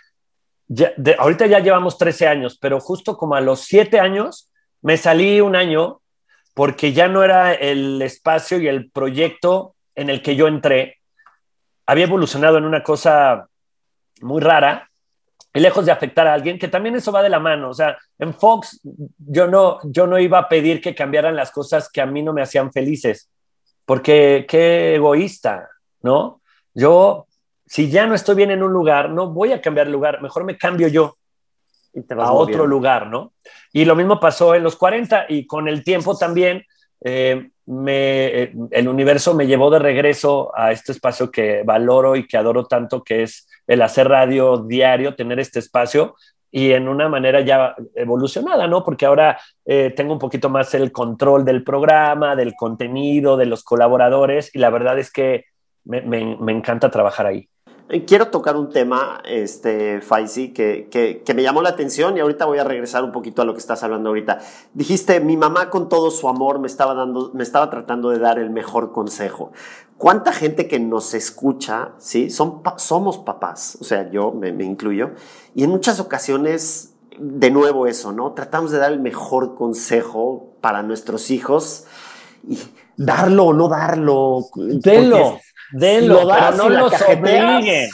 [1.18, 4.50] ahorita ya llevamos 13 años, pero justo como a los 7 años
[4.82, 6.02] me salí un año
[6.54, 11.00] porque ya no era el espacio y el proyecto en el que yo entré.
[11.86, 13.48] Había evolucionado en una cosa
[14.22, 14.90] muy rara
[15.62, 17.70] lejos de afectar a alguien, que también eso va de la mano.
[17.70, 18.80] O sea, en Fox
[19.18, 22.34] yo no, yo no iba a pedir que cambiaran las cosas que a mí no
[22.34, 23.30] me hacían felices,
[23.86, 25.70] porque qué egoísta,
[26.02, 26.42] ¿no?
[26.74, 27.28] Yo,
[27.66, 30.44] si ya no estoy bien en un lugar, no voy a cambiar el lugar, mejor
[30.44, 31.18] me cambio yo
[32.18, 33.34] a otro lugar, ¿no?
[33.72, 36.66] Y lo mismo pasó en los 40 y con el tiempo también
[37.04, 42.28] eh, me, eh, el universo me llevó de regreso a este espacio que valoro y
[42.28, 46.16] que adoro tanto, que es el hacer radio diario, tener este espacio
[46.52, 48.84] y en una manera ya evolucionada, ¿no?
[48.84, 53.64] Porque ahora eh, tengo un poquito más el control del programa, del contenido, de los
[53.64, 55.46] colaboradores y la verdad es que
[55.86, 57.50] me, me encanta trabajar ahí.
[57.90, 62.46] Eh, quiero tocar un tema, este, Faisy, que, que, me llamó la atención y ahorita
[62.46, 64.40] voy a regresar un poquito a lo que estás hablando ahorita.
[64.74, 68.40] Dijiste, mi mamá con todo su amor me estaba, dando, me estaba tratando de dar
[68.40, 69.52] el mejor consejo.
[69.98, 72.30] ¿Cuánta gente que nos escucha, sí?
[72.30, 75.12] Son, somos papás, o sea, yo me, me incluyo,
[75.54, 78.32] y en muchas ocasiones, de nuevo eso, ¿no?
[78.32, 81.86] Tratamos de dar el mejor consejo para nuestros hijos
[82.48, 82.58] y
[82.98, 84.48] darlo o no darlo.
[85.74, 87.90] Denlo Denlo, pero no los obliguen.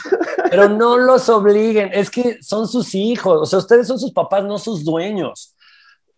[0.49, 1.91] Pero no los obliguen.
[1.93, 3.39] Es que son sus hijos.
[3.41, 5.55] O sea, ustedes son sus papás, no sus dueños.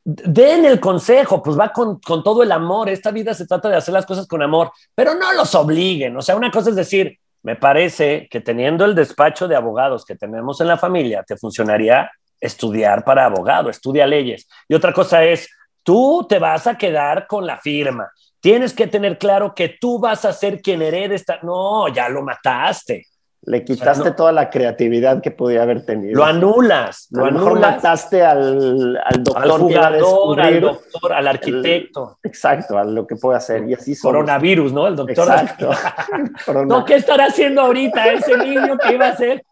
[0.03, 2.89] Den el consejo, pues va con, con todo el amor.
[2.89, 6.17] Esta vida se trata de hacer las cosas con amor, pero no los obliguen.
[6.17, 10.15] O sea, una cosa es decir, me parece que teniendo el despacho de abogados que
[10.15, 14.47] tenemos en la familia, te funcionaría estudiar para abogado, estudia leyes.
[14.67, 15.47] Y otra cosa es,
[15.83, 20.25] tú te vas a quedar con la firma Tienes que tener claro que tú vas
[20.25, 21.39] a ser quien herede esta.
[21.43, 23.05] No, ya lo mataste.
[23.43, 26.15] Le quitaste toda la creatividad que podía haber tenido.
[26.15, 27.07] Lo anulas.
[27.09, 29.43] Lo a mejor mataste al, al doctor.
[29.43, 32.19] Al jugador, al doctor, al arquitecto.
[32.21, 33.67] exacto, a lo que puede hacer.
[33.67, 34.87] Y así Coronavirus, ¿no?
[34.87, 35.27] El doctor.
[35.27, 35.71] Exacto.
[36.67, 39.43] no, ¿qué estará haciendo ahorita ese niño que iba a ser?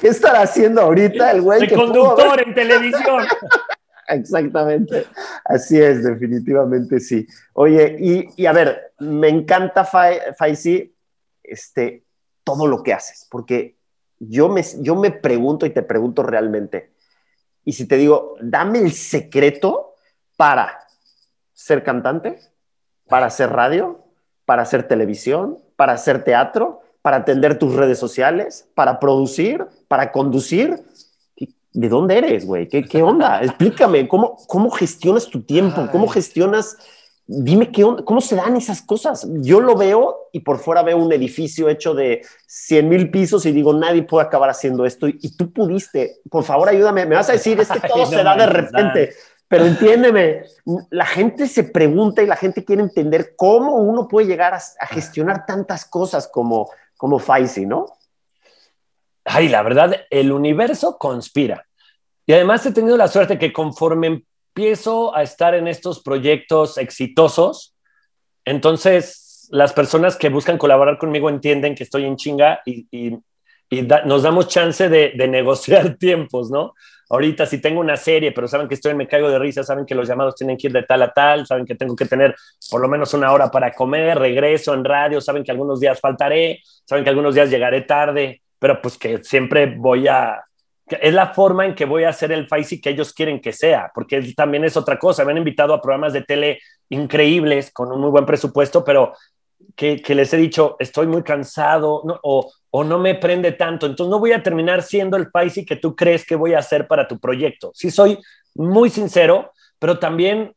[0.00, 1.62] ¿Qué estará haciendo ahorita el güey?
[1.62, 3.26] El conductor en televisión.
[4.08, 5.06] Exactamente.
[5.44, 7.26] Así es, definitivamente sí.
[7.54, 7.96] Oye,
[8.36, 10.94] y, a ver, me encanta, Faisy,
[11.42, 12.04] este,
[12.44, 13.76] todo lo que haces, porque
[14.18, 16.92] yo me, yo me pregunto y te pregunto realmente,
[17.64, 19.94] y si te digo, dame el secreto
[20.36, 20.78] para
[21.52, 22.38] ser cantante,
[23.08, 24.04] para hacer radio,
[24.44, 30.82] para hacer televisión, para hacer teatro, para atender tus redes sociales, para producir, para conducir,
[31.76, 32.68] ¿de dónde eres, güey?
[32.68, 33.40] ¿Qué, ¿Qué, onda?
[33.42, 35.88] Explícame, ¿cómo, ¿cómo gestionas tu tiempo?
[35.92, 36.76] ¿Cómo gestionas?
[37.28, 39.28] Dime qué onda, cómo se dan esas cosas.
[39.40, 43.52] Yo lo veo y por fuera veo un edificio hecho de 100 mil pisos y
[43.52, 45.08] digo, nadie puede acabar haciendo esto.
[45.08, 47.04] Y, tú pudiste, por favor, ayúdame.
[47.04, 49.12] Me vas a decir, es que todo se da de repente.
[49.48, 50.44] Pero entiéndeme,
[50.90, 55.46] la gente se pregunta y la gente quiere entender cómo uno puede llegar a, gestionar
[55.46, 57.86] tantas cosas como, como Faisy, ¿no?
[59.24, 61.65] Ay, la verdad, el universo conspira.
[62.26, 64.24] Y además he tenido la suerte que conforme
[64.56, 67.74] empiezo a estar en estos proyectos exitosos,
[68.44, 73.18] entonces las personas que buscan colaborar conmigo entienden que estoy en chinga y, y
[74.04, 76.74] nos damos chance de, de, negociar tiempos, ¿no?
[77.08, 79.94] Ahorita si tengo una serie, pero saben que estoy me caigo de risa, saben que
[79.94, 82.34] los llamados tienen que ir de tal a tal, saben que tengo que tener
[82.68, 86.62] por lo menos una hora para comer, regreso en radio, saben que algunos días faltaré,
[86.84, 90.42] saben que algunos días llegaré tarde, pero pues que siempre voy a...
[90.88, 93.90] Es la forma en que voy a hacer el Faisy que ellos quieren que sea,
[93.94, 95.24] porque también es otra cosa.
[95.24, 99.12] Me han invitado a programas de tele increíbles, con un muy buen presupuesto, pero
[99.74, 102.52] que, les he dicho, estoy muy cansado o,
[102.84, 106.26] no me prende tanto, entonces no voy a terminar siendo el Faisy que tú crees
[106.26, 107.70] que voy a hacer para tu proyecto.
[107.74, 108.18] Sí, soy
[108.54, 110.54] muy sincero, pero también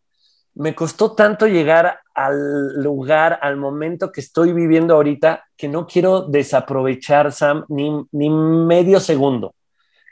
[0.54, 6.24] me costó tanto llegar al lugar, al momento que estoy viviendo ahorita, que no quiero
[6.24, 9.54] desaprovechar, Sam, ni, ni medio segundo.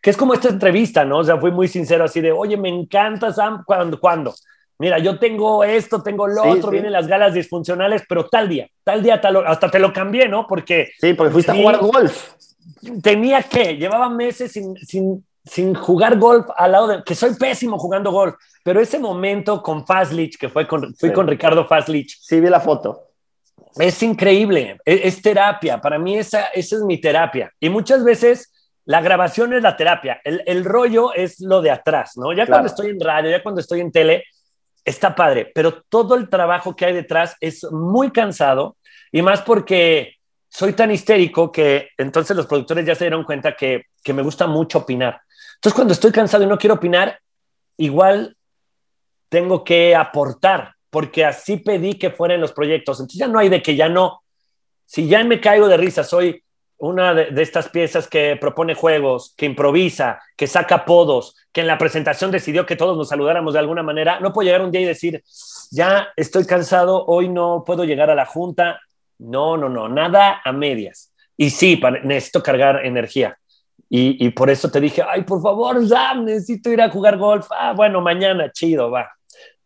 [0.02, 1.20] Que es como esta entrevista, ¿no?
[1.20, 4.00] O sea, fui muy sincero así de, oye, me encanta, Sam, ¿cuándo?
[4.00, 4.34] ¿Cuándo?
[4.80, 9.02] Mira, yo tengo esto, tengo lo otro, vienen las galas disfuncionales, pero tal día, tal
[9.02, 10.46] día, tal hasta te lo cambié, ¿no?
[10.46, 10.92] Porque...
[11.00, 12.34] Sí, porque fuiste a jugar golf.
[13.02, 17.80] Tenía que, llevaba meses sin, sin, sin jugar golf al lado de, que soy pésimo
[17.80, 22.16] jugando golf, pero ese momento con Fazlich, que fue con, fui con Ricardo Fazlich.
[22.22, 23.02] Sí, vi la foto.
[23.80, 27.52] Es increíble, es, es, terapia, para mí esa, esa es mi terapia.
[27.60, 28.52] Y muchas veces
[28.88, 32.32] la grabación es la terapia, el, el rollo es lo de atrás, ¿no?
[32.32, 34.24] Ya cuando estoy en radio, ya cuando estoy en tele,
[34.86, 38.78] está padre, pero todo el trabajo que hay detrás es muy cansado
[39.12, 40.16] y más porque
[40.48, 44.48] soy tan histérico que entonces los productores ya se dieron cuenta que, que me gusta
[44.48, 45.20] mucho opinar.
[45.56, 47.20] Entonces cuando estoy cansado y no quiero opinar,
[47.76, 48.38] igual
[49.28, 53.02] tengo que aportar, porque así pedí que fueran los proyectos.
[53.02, 54.24] Entonces ya no hay de que ya no.
[54.86, 56.42] Si ya me caigo de risa, soy
[56.80, 61.78] una de, estas piezas que propone juegos, que improvisa, que saca podos, que en la
[61.78, 64.86] presentación decidió que todos nos saludáramos de alguna manera, no puedo llegar un día y
[64.86, 65.24] decir,
[65.72, 68.80] ya estoy cansado, hoy no puedo llegar a la junta.
[69.20, 71.12] No, no, no, nada a medias.
[71.36, 73.38] Y sí, necesito cargar energía.
[73.90, 77.48] Y, por eso te dije, ay, por favor, Sam, necesito ir a jugar golf.
[77.52, 79.10] Ah, bueno, mañana, chido, va.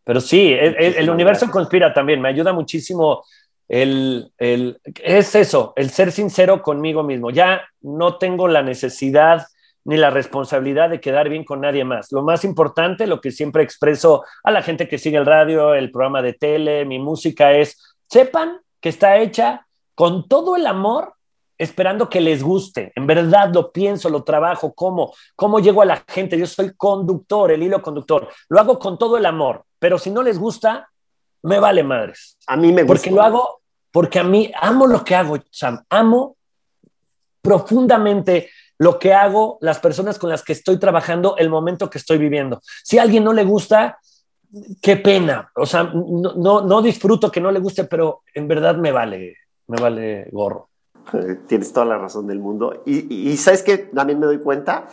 [0.03, 3.23] Pero sí, el universo conspira también, me ayuda muchísimo
[3.71, 7.29] el, el, es eso, el ser sincero conmigo mismo.
[7.29, 9.47] Ya no tengo la necesidad
[9.85, 12.11] ni la responsabilidad de quedar bien con nadie más.
[12.11, 15.89] Lo más importante, lo que siempre expreso a la gente que sigue el radio, el
[15.89, 21.13] programa de tele, mi música es, sepan que está hecha con todo el amor,
[21.57, 22.91] esperando que les guste.
[22.95, 26.37] En verdad lo pienso, lo trabajo, cómo, cómo llego a la gente.
[26.37, 28.27] Yo soy conductor, el hilo conductor.
[28.49, 30.89] Lo hago con todo el amor, pero si no les gusta,
[31.43, 32.37] me vale madres.
[32.47, 32.87] A mí me gusta.
[32.87, 33.60] Porque lo hago
[33.91, 36.37] porque a mí amo lo que hago, Sam, amo
[37.41, 42.17] profundamente lo que hago, las personas con las que estoy trabajando, el momento que estoy
[42.17, 42.61] viviendo.
[42.83, 43.99] Si a alguien no le gusta,
[44.81, 48.91] qué pena, o sea, no, no, disfruto que no le guste, pero en verdad me
[48.91, 50.69] vale, me vale gorro.
[51.47, 52.83] Tienes toda la razón del mundo.
[52.85, 54.87] Y, y sabes que también me doy cuenta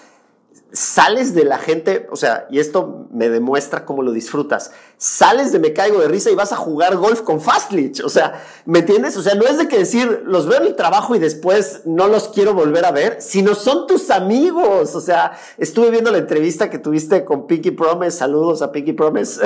[0.72, 5.58] sales de la gente, o sea, y esto me demuestra cómo lo disfrutas, sales de
[5.58, 9.16] me caigo de risa y vas a jugar golf con Fastlich, o sea, ¿me entiendes?
[9.16, 12.08] O sea, no es de que decir, los veo en el trabajo y después no
[12.08, 16.68] los quiero volver a ver, sino son tus amigos, o sea, estuve viendo la entrevista
[16.68, 19.40] que tuviste con Pinky Promise, saludos a Pinky Promise,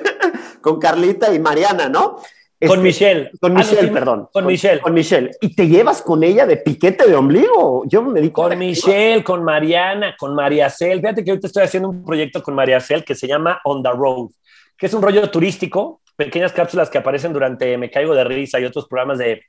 [0.60, 2.18] con Carlita y Mariana, ¿no?
[2.58, 3.30] Con este, Michelle.
[3.38, 4.28] Con ah, Michelle, perdón.
[4.32, 4.80] Con, Michelle.
[4.80, 5.30] Con Michelle.
[5.42, 7.84] ¿Y te llevas con ella de piquete de ombligo?
[7.86, 11.00] Yo me di Con Michelle, con Mariana, con María Cel.
[11.00, 13.90] Fíjate que ahorita estoy haciendo un proyecto con María Cel que se llama On the
[13.90, 14.30] Road,
[14.78, 18.64] que es un rollo turístico, pequeñas cápsulas que aparecen durante Me Caigo de Risa y
[18.64, 19.42] otros programas de...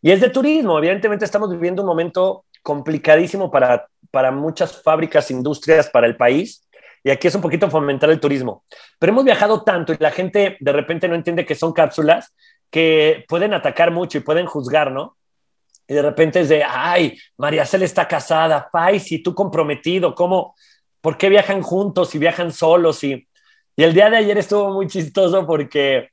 [0.00, 0.78] Y es de turismo.
[0.78, 6.66] Evidentemente estamos viviendo un momento complicadísimo para, para muchas fábricas, industrias, para el país.
[7.06, 8.64] Y aquí es un poquito fomentar el turismo.
[8.98, 12.34] Pero hemos viajado tanto y la gente de repente no entiende que son cápsulas
[12.70, 15.16] que pueden atacar mucho y pueden juzgar, ¿no?
[15.86, 20.54] Y de repente es de, ay, María Cel está casada, si tú comprometido, ¿cómo?
[21.00, 23.04] ¿Por qué viajan juntos y viajan solos?
[23.04, 23.28] Y,
[23.76, 26.08] y el día de ayer estuvo muy chistoso porque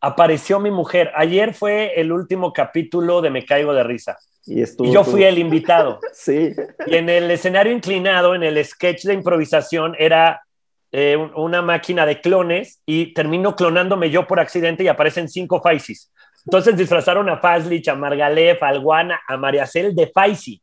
[0.00, 1.10] apareció mi mujer.
[1.14, 4.18] Ayer fue el último capítulo de Me Caigo de Risa.
[4.44, 5.98] Y, y yo fui el invitado.
[6.12, 6.52] sí.
[6.86, 10.45] Y en el escenario inclinado, en el sketch de improvisación, era
[10.92, 16.12] eh, una máquina de clones y termino clonándome yo por accidente y aparecen cinco Faisis.
[16.44, 20.62] Entonces disfrazaron a Fazlich, a Margalef, a Alguana, a Mariacel de Faisi.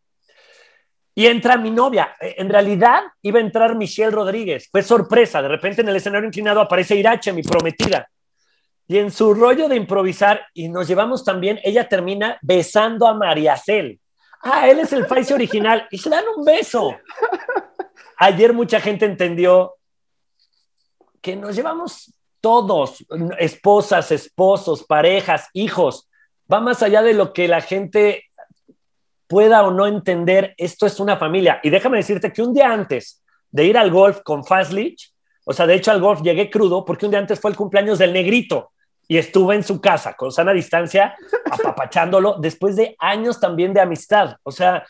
[1.16, 2.16] Y entra mi novia.
[2.20, 4.70] Eh, en realidad iba a entrar Michelle Rodríguez.
[4.72, 5.42] Fue sorpresa.
[5.42, 8.08] De repente en el escenario inclinado aparece Irache, mi prometida.
[8.88, 14.00] Y en su rollo de improvisar, y nos llevamos también, ella termina besando a Mariacel.
[14.42, 15.88] Ah, él es el Faisi original.
[15.92, 16.98] Y se dan un beso.
[18.18, 19.76] Ayer mucha gente entendió
[21.24, 23.04] que nos llevamos todos,
[23.40, 26.10] esposas, esposos, parejas, hijos.
[26.52, 28.26] Va más allá de lo que la gente
[29.28, 31.62] pueda o no entender esto es una familia.
[31.64, 35.14] Y déjame decirte que un día antes de ir al golf con Fazlich,
[35.46, 38.00] o sea, de hecho al golf llegué crudo porque un día antes fue el cumpleaños
[38.00, 38.72] del negrito
[39.08, 41.16] y estuve en su casa con sana distancia,
[41.52, 44.36] apapachándolo, después de años también de amistad.
[44.44, 44.86] O sea,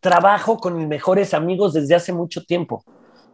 [0.00, 2.84] trabajo con mis mejores amigos desde hace mucho tiempo.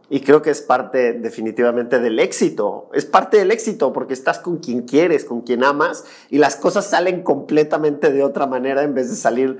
[0.09, 2.89] Y creo que es parte definitivamente del éxito.
[2.93, 6.89] Es parte del éxito porque estás con quien quieres, con quien amas y las cosas
[6.89, 9.57] salen completamente de otra manera en vez de salir.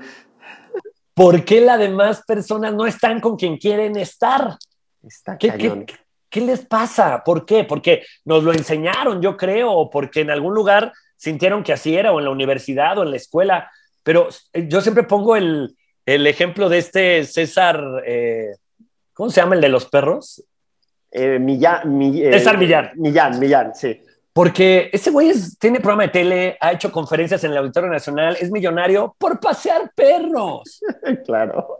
[1.12, 4.56] ¿Por qué las demás personas no están con quien quieren estar?
[5.02, 5.86] Está ¿Qué, qué,
[6.30, 7.22] qué les pasa?
[7.24, 7.64] ¿Por qué?
[7.64, 12.12] Porque nos lo enseñaron, yo creo, o porque en algún lugar sintieron que así era,
[12.12, 13.70] o en la universidad o en la escuela.
[14.02, 17.82] Pero eh, yo siempre pongo el, el ejemplo de este César.
[18.06, 18.52] Eh,
[19.18, 20.44] ¿Cómo se llama el de los perros?
[21.10, 22.92] Eh, Millán, eh, César Millán.
[22.94, 24.00] Millán, Millán, sí.
[24.32, 28.48] Porque ese güey tiene programa de tele, ha hecho conferencias en el Auditorio Nacional, es
[28.52, 30.80] millonario por pasear perros.
[31.26, 31.78] claro.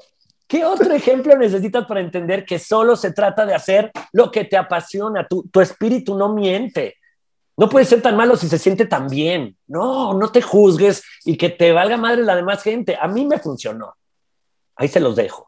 [0.49, 4.57] ¿Qué otro ejemplo necesitas para entender que solo se trata de hacer lo que te
[4.57, 5.25] apasiona?
[5.25, 6.97] Tu, tu espíritu no miente.
[7.57, 9.57] No puede ser tan malo si se siente tan bien.
[9.69, 12.99] No, no te juzgues y que te valga madre la demás gente.
[13.01, 13.95] A mí me funcionó.
[14.75, 15.48] Ahí se los dejo.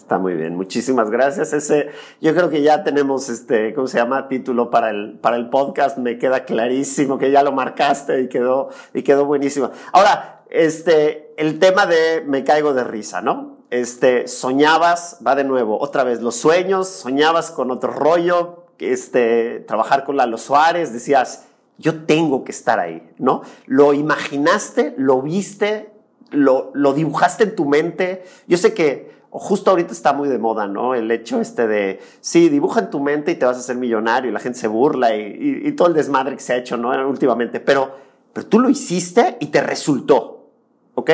[0.00, 1.52] Está muy bien, muchísimas gracias.
[1.52, 1.90] Ese,
[2.22, 4.28] yo creo que ya tenemos este, ¿cómo se llama?
[4.28, 5.98] Título para el, para el podcast.
[5.98, 9.70] Me queda clarísimo que ya lo marcaste y quedó, y quedó buenísimo.
[9.92, 13.58] Ahora, este, el tema de me caigo de risa, ¿no?
[13.68, 20.04] Este, soñabas, va de nuevo, otra vez, los sueños, soñabas con otro rollo, este, trabajar
[20.04, 21.46] con Lalo Suárez, decías,
[21.78, 23.42] yo tengo que estar ahí, ¿no?
[23.66, 25.92] Lo imaginaste, lo viste,
[26.30, 28.24] lo, lo dibujaste en tu mente.
[28.48, 30.94] Yo sé que justo ahorita está muy de moda, ¿no?
[30.94, 34.30] El hecho este de, sí, dibuja en tu mente y te vas a hacer millonario
[34.30, 36.90] y la gente se burla y, todo el desmadre que se ha hecho, ¿no?
[37.08, 37.94] Últimamente, pero,
[38.32, 40.50] pero tú lo hiciste y te resultó,
[40.94, 41.10] ¿ok?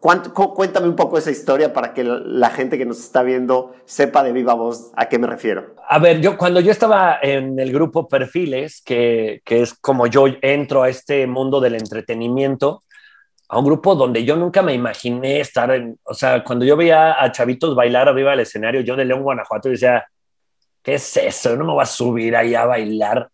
[0.00, 4.32] Cuéntame un poco esa historia para que la gente que nos está viendo sepa de
[4.32, 5.76] viva voz a qué me refiero.
[5.88, 10.24] A ver, yo cuando yo estaba en el grupo Perfiles, que, que es como yo
[10.40, 12.82] entro a este mundo del entretenimiento,
[13.52, 17.22] a un grupo donde yo nunca me imaginé estar en, o sea, cuando yo veía
[17.22, 20.06] a chavitos bailar arriba del escenario, yo de León, Guanajuato, decía,
[20.82, 21.50] ¿qué es eso?
[21.50, 23.28] Yo no me voy a subir ahí a bailar.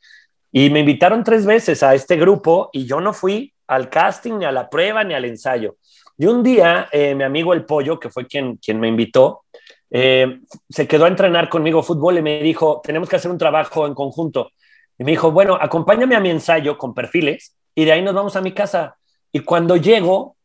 [0.50, 4.44] Y me invitaron tres veces a este grupo y yo no fui al casting, ni
[4.44, 5.76] a la prueba, ni al ensayo.
[6.16, 9.44] Y un día, eh, mi amigo El Pollo, que fue quien, quien me invitó,
[9.88, 13.86] eh, se quedó a entrenar conmigo fútbol y me dijo, tenemos que hacer un trabajo
[13.86, 14.50] en conjunto.
[14.98, 18.34] Y me dijo, bueno, acompáñame a mi ensayo con perfiles y de ahí nos vamos
[18.34, 18.97] a mi casa.
[19.32, 20.36] Y cuando llego,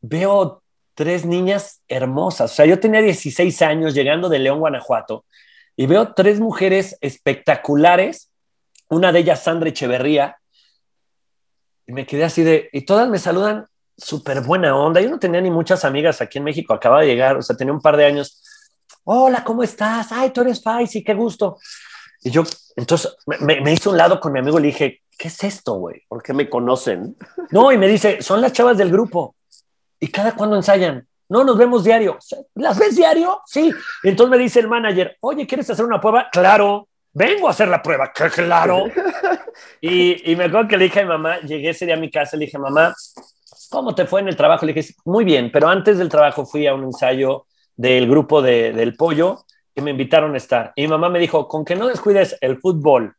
[0.00, 0.62] veo
[0.94, 2.52] tres niñas hermosas.
[2.52, 5.24] O sea, yo tenía 16 años llegando de León, Guanajuato,
[5.76, 8.30] y veo tres mujeres espectaculares,
[8.88, 10.36] una de ellas Sandra Echeverría,
[11.86, 15.00] y me quedé así de, y todas me saludan súper buena onda.
[15.00, 17.72] Yo no tenía ni muchas amigas aquí en México, acaba de llegar, o sea, tenía
[17.72, 18.42] un par de años.
[19.04, 20.12] Hola, ¿cómo estás?
[20.12, 21.58] Ay, tú eres Faisy, qué gusto.
[22.22, 22.44] Y yo,
[22.76, 25.74] entonces, me, me hice un lado con mi amigo y le dije, ¿qué es esto,
[25.74, 26.02] güey?
[26.08, 27.16] ¿Por qué me conocen?
[27.50, 29.36] No, y me dice, son las chavas del grupo.
[30.00, 31.06] ¿Y cada cuándo ensayan?
[31.28, 32.18] No, nos vemos diario.
[32.54, 33.40] ¿Las ves diario?
[33.46, 33.72] Sí.
[34.02, 36.28] Y entonces me dice el manager, oye, ¿quieres hacer una prueba?
[36.30, 36.88] Claro.
[37.12, 38.12] Vengo a hacer la prueba.
[38.12, 38.86] Claro.
[39.80, 42.36] y, me acuerdo que le dije a mi mamá, llegué ese día a mi casa,
[42.36, 42.94] le dije, mamá,
[43.70, 44.66] ¿cómo te fue en el trabajo?
[44.66, 48.72] Le dije, muy bien, pero antes del trabajo fui a un ensayo del grupo de,
[48.72, 50.72] del pollo y me invitaron a estar.
[50.76, 53.14] Y mi mamá me dijo, con que no descuides el fútbol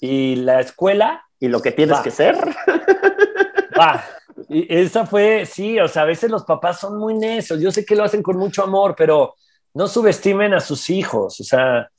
[0.00, 2.36] y la escuela, y lo que tienes que ser.
[3.78, 4.04] Va.
[4.48, 7.60] Y esa fue, sí, o sea, a veces los papás son muy necios.
[7.60, 9.34] Yo sé que lo hacen con mucho amor, pero
[9.74, 11.40] no subestimen a sus hijos.
[11.40, 11.90] O sea,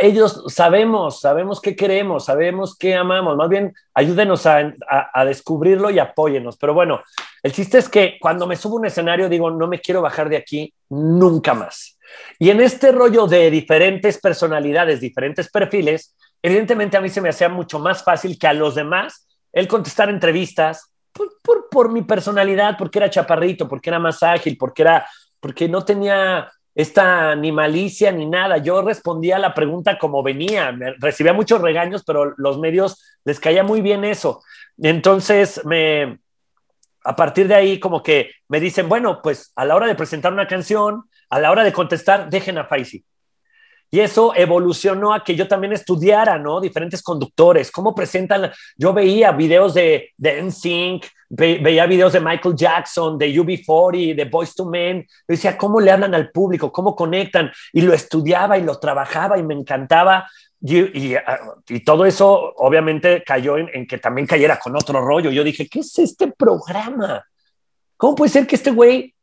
[0.00, 3.36] ellos sabemos, sabemos qué queremos, sabemos qué amamos.
[3.36, 4.72] Más bien, ayúdenos a,
[5.12, 6.56] a, descubrirlo y apóyenos.
[6.56, 7.02] Pero bueno,
[7.42, 10.28] el chiste es que cuando me subo a un escenario digo, no me quiero bajar
[10.28, 11.95] de aquí nunca más.
[12.38, 16.14] Y en este rollo de diferentes personalidades, diferentes perfiles,
[16.46, 20.10] Evidentemente a mí se me hacía mucho más fácil que a los demás el contestar
[20.10, 20.92] entrevistas
[21.42, 25.08] por, por, mi personalidad, porque era chaparrito, porque era más ágil, porque, era,
[25.40, 28.58] porque no tenía esta ni malicia ni nada.
[28.58, 30.76] Yo respondía a la pregunta como venía.
[30.98, 34.42] recibía muchos regaños, pero los medios les caía muy bien eso.
[34.76, 36.20] Entonces, me,
[37.02, 40.32] a partir de ahí, como que me dicen, bueno, pues a la hora de presentar
[40.32, 43.04] una canción, a la hora de contestar, dejen a Faisy.
[43.90, 46.60] Y eso evolucionó a que yo también estudiara, ¿no?
[46.60, 48.50] Diferentes conductores, cómo presentan.
[48.76, 54.54] Yo veía videos de, de NSYNC, veía videos de Michael Jackson, de UB40, de Boys
[54.54, 55.02] to Men.
[55.02, 56.72] Yo decía, ¿cómo le hablan al público?
[56.72, 57.52] ¿Cómo conectan?
[57.72, 60.28] Y lo estudiaba y lo trabajaba y me encantaba.
[60.60, 61.38] Y, ah,
[61.68, 65.30] y, todo eso obviamente cayó en, en, que también cayera con otro rollo.
[65.30, 67.24] Yo dije, ¿qué es este programa?
[67.96, 69.14] ¿cómo puede ser que este güey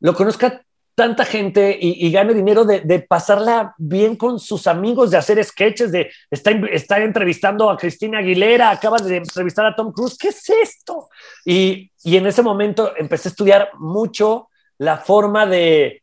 [0.00, 0.62] lo conozca
[0.94, 6.10] tanta gente y, gane dinero de, pasarla bien con sus amigos, de hacer sketches, de
[6.30, 11.08] estar, entrevistando a Cristina Aguilera, acaba de entrevistar a Tom Cruise, ¿qué es esto?
[11.44, 16.02] Y, en ese momento empecé a estudiar mucho la forma de,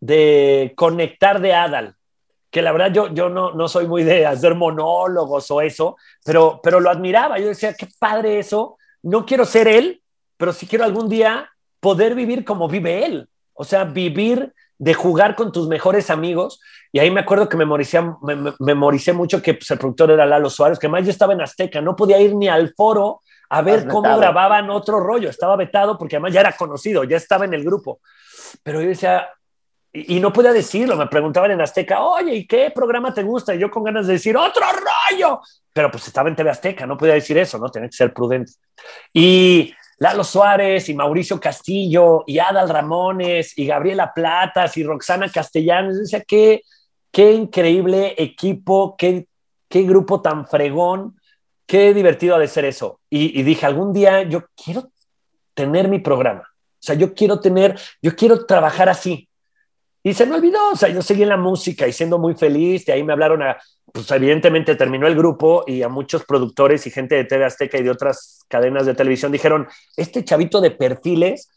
[0.00, 1.94] de conectar de Adal,
[2.50, 6.60] que la verdad yo, yo no, no soy muy de hacer monólogos o eso, pero,
[6.62, 10.02] pero lo admiraba, yo decía, qué padre eso, no quiero ser él,
[10.36, 13.28] pero sí quiero algún día poder vivir como vive él.
[13.58, 16.60] O sea, vivir de jugar con tus mejores amigos.
[16.92, 20.48] Y ahí me acuerdo que memoricé, me, memoricé mucho que pues, el productor era Lalo
[20.48, 23.88] Suárez, que además yo estaba en Azteca, no podía ir ni al foro a ver
[23.88, 25.28] cómo grababan otro rollo.
[25.28, 28.00] Estaba vetado porque además ya era conocido, ya estaba en el grupo.
[28.62, 29.28] Pero yo decía,
[29.92, 33.54] y, no podía decirlo, me preguntaban en Azteca, oye, ¿y qué programa te gusta?
[33.54, 35.40] Y yo con ganas de decir, otro rollo.
[35.72, 37.68] Pero pues estaba en TV Azteca, no podía decir eso, ¿no?
[37.70, 38.52] Tenía que ser prudente.
[39.12, 45.98] Y Lalo Suárez y Mauricio Castillo y Adal Ramones y Gabriela Platas y Roxana Castellanos.
[45.98, 46.62] O sea, qué,
[47.10, 49.26] qué increíble equipo, qué,
[49.68, 51.16] qué grupo tan fregón,
[51.66, 53.00] qué divertido ha de ser eso.
[53.10, 54.90] Y, y dije, algún día yo quiero
[55.54, 56.42] tener mi programa.
[56.42, 59.28] O sea, yo quiero tener, yo quiero trabajar así.
[60.04, 62.86] Y se me olvidó, o sea, yo seguí en la música y siendo muy feliz,
[62.86, 63.58] de ahí me hablaron a,
[63.92, 67.82] pues evidentemente terminó el grupo y a muchos productores y gente de TV Azteca y
[67.82, 69.66] de otras cadenas de televisión dijeron,
[69.96, 71.50] este chavito de perfiles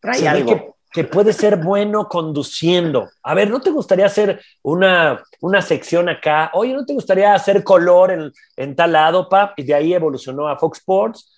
[0.00, 0.76] trae algo.
[0.92, 3.08] Que, puede ser bueno conduciendo.
[3.22, 6.50] A ver, ¿no te gustaría hacer una, una sección acá?
[6.52, 9.58] Oye, ¿no te gustaría hacer color en, en tal lado, pap?
[9.58, 11.32] Y de ahí evolucionó a Fox Sports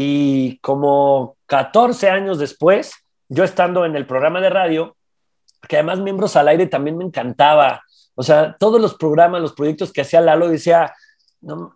[0.00, 2.92] y como 14 años después,
[3.28, 4.96] yo estando en el programa de radio,
[5.66, 7.82] que además miembros al aire también me encantaba.
[8.14, 10.92] O sea, todos los programas, los proyectos que hacía Lalo, decía,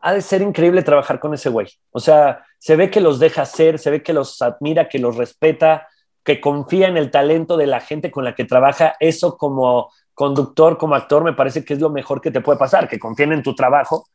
[0.01, 1.69] ha de ser increíble trabajar con ese güey.
[1.91, 5.17] O sea, se ve que los deja ser, se ve que los admira, que los
[5.17, 5.89] respeta,
[6.25, 8.95] que confía en el talento de la gente con la que trabaja.
[9.01, 12.89] Eso como conductor, como actor, me parece que es lo mejor que te puede pasar,
[12.89, 14.07] que confíen en tu trabajo.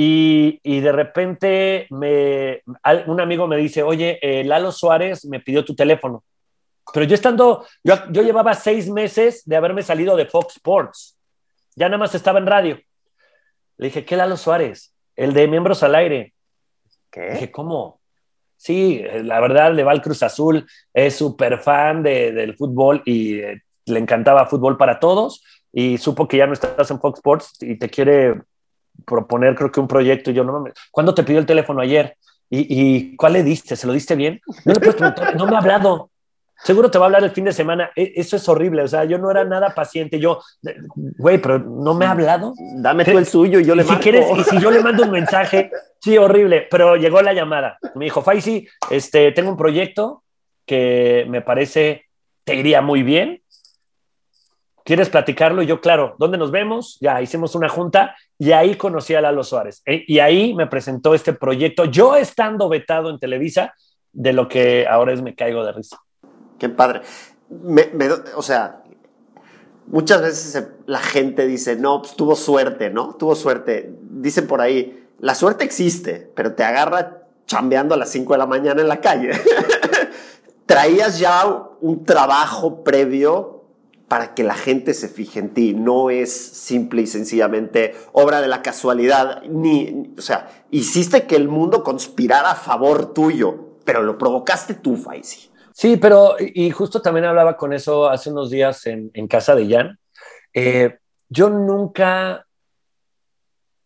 [0.00, 2.62] Y, de repente me,
[3.06, 6.22] un amigo me dice, oye, eh, Lalo Suárez me pidió tu teléfono.
[6.92, 11.18] Pero yo estando, yo, yo llevaba seis meses de haberme salido de Fox Sports.
[11.76, 12.80] Ya nada más estaba en radio.
[13.76, 14.92] Le dije, ¿qué Lalo Suárez?
[15.16, 16.34] El de Miembros al Aire.
[17.10, 17.30] ¿Qué?
[17.32, 18.00] dije, ¿cómo?
[18.56, 23.38] Sí, la verdad, le va al Cruz Azul, es súper fan de, del fútbol y
[23.38, 27.56] eh, le encantaba fútbol para todos y supo que ya no estás en Fox Sports
[27.60, 28.42] y te quiere
[29.06, 30.30] proponer, creo que un proyecto.
[30.30, 32.16] Y yo, no ¿cuándo te pidió el teléfono ayer?
[32.50, 33.76] ¿Y, ¿Y, cuál le diste?
[33.76, 34.40] ¿Se lo diste bien?
[34.64, 36.10] No le puedes preguntar, no me ha hablado.
[36.64, 37.90] Seguro te va a hablar el fin de semana.
[37.94, 38.82] E, eso es horrible.
[38.82, 40.18] O sea, yo no era nada paciente.
[40.18, 40.40] Yo,
[40.94, 42.54] güey, pero no me ha hablado.
[42.76, 44.02] Dame tú el suyo y yo le mando.
[44.02, 46.66] Si quieres, y si yo le mando un mensaje, sí, horrible.
[46.70, 47.78] Pero llegó la llamada.
[47.94, 50.24] Me dijo, Faisy, este, tengo un proyecto
[50.66, 52.04] que me parece
[52.44, 53.42] te iría muy bien.
[54.84, 55.62] ¿Quieres platicarlo?
[55.62, 56.96] Y yo, claro, ¿dónde nos vemos?
[56.98, 59.82] Ya hicimos una junta y ahí conocí a Lalo Suárez.
[59.84, 63.74] E, y ahí me presentó este proyecto, yo estando vetado en Televisa,
[64.12, 65.98] de lo que ahora es Me Caigo de Risa.
[66.58, 67.02] Qué padre.
[68.36, 68.82] o sea,
[69.86, 73.14] muchas veces la gente dice, no, pues tuvo suerte, ¿no?
[73.14, 73.94] Tuvo suerte.
[74.02, 78.46] Dicen por ahí, la suerte existe, pero te agarra chambeando a las 5 de la
[78.46, 79.30] mañana en la calle.
[80.66, 81.44] Traías ya
[81.80, 83.64] un trabajo previo
[84.08, 85.74] para que la gente se fije en ti.
[85.74, 91.48] No es simple y sencillamente obra de la casualidad, ni, o sea, hiciste que el
[91.48, 95.50] mundo conspirara a favor tuyo, pero lo provocaste tú, Faisy.
[95.78, 99.96] Sí, pero y justo también hablaba con eso hace unos días en, casa de Jan.
[100.52, 100.98] Eh,
[101.28, 102.44] yo nunca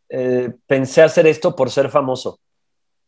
[0.08, 2.40] eh, pensé hacer esto por ser famoso.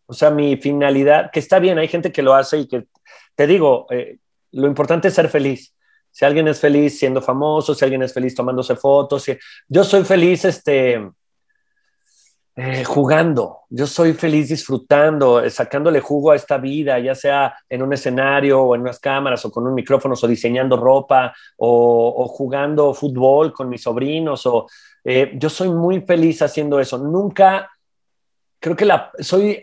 [0.05, 2.87] O sea, mi finalidad, que está bien, hay gente que lo hace y que,
[3.35, 4.19] te digo, eh,
[4.53, 5.75] lo importante es ser feliz.
[6.11, 9.25] Si alguien es feliz siendo famoso, si alguien es feliz tomándose fotos,
[9.67, 11.11] yo soy feliz, este,
[12.57, 13.63] eh, jugando.
[13.69, 18.63] Yo soy feliz disfrutando, eh, sacándole jugo a esta vida, ya sea en un escenario
[18.63, 23.69] o en unas cámaras o con un micrófono o diseñando ropa o, jugando fútbol con
[23.69, 24.47] mis sobrinos.
[24.47, 24.67] O,
[25.03, 26.97] eh, yo soy muy feliz haciendo eso.
[26.99, 27.69] Nunca,
[28.61, 29.63] creo que la, soy,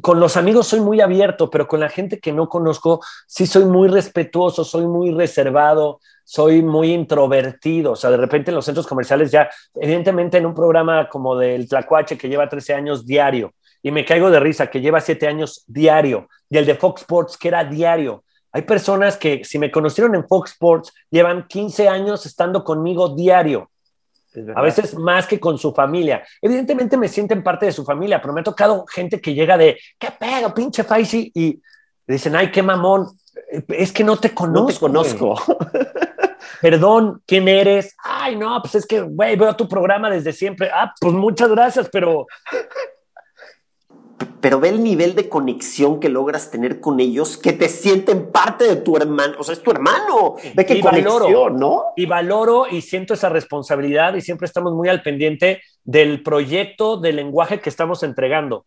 [0.00, 3.64] con los amigos soy muy abierto, pero con la gente que no conozco sí soy
[3.64, 8.86] muy respetuoso, soy muy reservado, soy muy introvertido, o sea, de repente en los centros
[8.86, 13.52] comerciales ya, evidentemente en un programa como del Tlacuache que lleva 13 años diario,
[13.82, 17.36] y me caigo de risa, que lleva 7 años diario, y el de Fox Sports
[17.36, 18.24] que era diario.
[18.50, 23.68] Hay personas que si me conocieron en Fox Sports llevan 15 años estando conmigo diario.
[24.54, 26.24] A veces más que con su familia.
[26.40, 29.78] Evidentemente me sienten parte de su familia, pero me ha tocado gente que llega de,
[29.98, 31.30] ¿qué pedo, pinche Faisy?
[31.34, 31.60] Y
[32.06, 33.06] dicen, ay, qué mamón
[33.68, 34.88] Es que no te conozco.
[34.88, 35.56] No te conozco.
[36.60, 37.94] Perdón, ¿quién eres?
[38.02, 40.70] Ay, no, pues es que, güey, veo tu programa desde siempre.
[40.72, 42.26] Ah, pues muchas gracias, pero
[44.40, 48.64] pero ve el nivel de conexión que logras tener con ellos, que te sienten parte
[48.64, 50.36] de tu hermano, o sea, es tu hermano.
[50.54, 51.84] Ve qué conexión, ¿no?
[51.96, 57.12] Y valoro y siento esa responsabilidad y siempre estamos muy al pendiente del proyecto de
[57.12, 58.66] lenguaje que estamos entregando,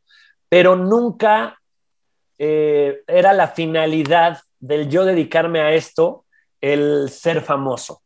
[0.49, 1.59] pero nunca
[2.39, 6.25] eh, era la finalidad del yo dedicarme a esto
[6.59, 8.01] el ser famoso.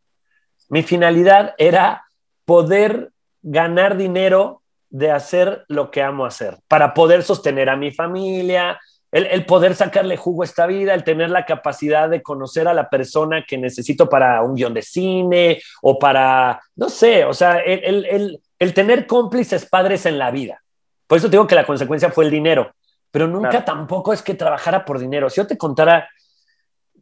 [0.69, 2.05] Mi finalidad era
[2.45, 3.11] poder
[3.41, 4.60] ganar dinero
[4.91, 8.79] de hacer lo que amo hacer, para poder sostener a mi familia,
[9.11, 12.89] el, poder sacarle jugo a esta vida, el tener la capacidad de conocer a la
[12.89, 18.39] persona que necesito para un guion de cine o para, no sé, o sea, el,
[18.73, 20.61] tener cómplices padres en la vida.
[21.07, 22.73] Por eso digo que la consecuencia fue el dinero,
[23.11, 25.29] pero nunca tampoco es que trabajara por dinero.
[25.29, 26.07] Si yo te contara,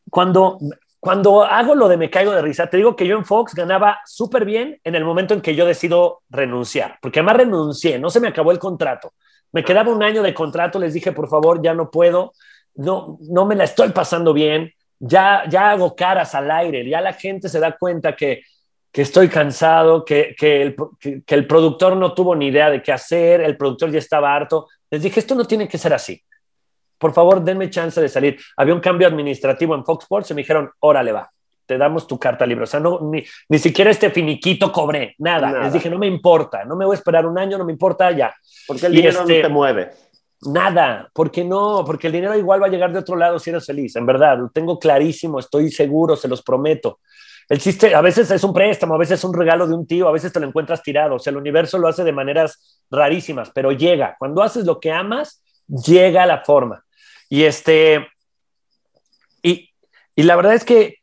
[0.10, 0.58] cuando
[1.00, 4.00] cuando hago lo de me caigo de risa, te digo que yo en Fox ganaba
[4.06, 8.20] súper bien en el momento en que yo decido renunciar, porque además renuncié, no se
[8.20, 9.14] me acabó el contrato.
[9.52, 12.34] Me quedaba un año de contrato, les dije, por favor, ya no puedo,
[12.76, 17.14] no, no me la estoy pasando bien, ya, ya hago caras al aire, ya la
[17.14, 18.42] gente se da cuenta que,
[18.92, 22.92] que estoy cansado, que, que, el, que, el productor no tuvo ni idea de qué
[22.92, 24.68] hacer, el productor ya estaba harto.
[24.92, 26.22] Les dije, esto no tiene que ser así
[27.00, 28.40] por favor, denme chance de salir.
[28.58, 31.30] Había un cambio administrativo en Fox Sports y me dijeron, órale va,
[31.66, 32.66] te damos tu carta libre.
[32.66, 35.64] O sea, no, ni, ni siquiera este finiquito cobré, nada.
[35.64, 38.12] Les dije, no me importa, no me voy a esperar un año, no me importa
[38.12, 38.36] ya.
[38.68, 39.92] Porque el dinero no este, te mueve.
[40.42, 43.66] Nada, porque no, porque el dinero igual va a llegar de otro lado si eres
[43.66, 47.00] feliz, en verdad, lo tengo clarísimo, estoy seguro, se los prometo.
[47.50, 50.08] El chiste, a veces es un préstamo, a veces es un regalo de un tío,
[50.08, 53.52] a veces te lo encuentras tirado, o sea, el universo lo hace de maneras rarísimas,
[53.54, 54.16] pero llega.
[54.18, 56.86] Cuando haces lo que amas, llega la forma.
[57.30, 58.08] Y este,
[59.44, 59.70] y,
[60.16, 60.98] y la verdad es que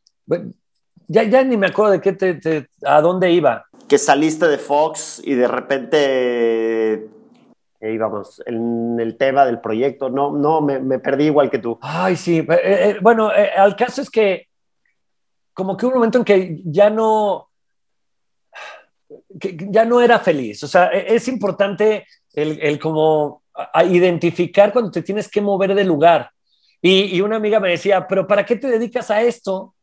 [1.06, 3.66] ya, ya ni me acuerdo de qué te, a dónde iba.
[3.88, 7.08] Que saliste de Fox y de repente
[7.80, 10.10] íbamos en el tema del proyecto.
[10.10, 11.78] No, no, me, me perdí igual que tú.
[11.80, 12.38] Ay, sí.
[12.38, 14.48] Eh, eh, bueno, eh, al caso es que
[15.52, 17.50] como que un momento en que ya no,
[19.40, 20.62] que ya no era feliz.
[20.64, 23.42] O sea, e, es importante el, el como
[23.72, 26.30] a identificar cuando te tienes que mover de lugar.
[26.82, 29.74] Y, una amiga me decía, pero ¿para qué te dedicas a esto?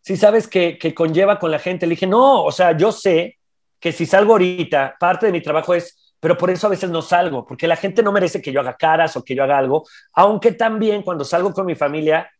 [0.00, 1.86] Si sabes que, que conlleva con la gente.
[1.86, 3.38] Le dije, no, o sea, yo sé
[3.78, 7.02] que si salgo ahorita, parte de mi trabajo es, pero por eso a veces no
[7.02, 9.86] salgo, porque la gente no merece que yo haga caras o que yo haga algo,
[10.12, 12.30] aunque también cuando salgo con mi familia,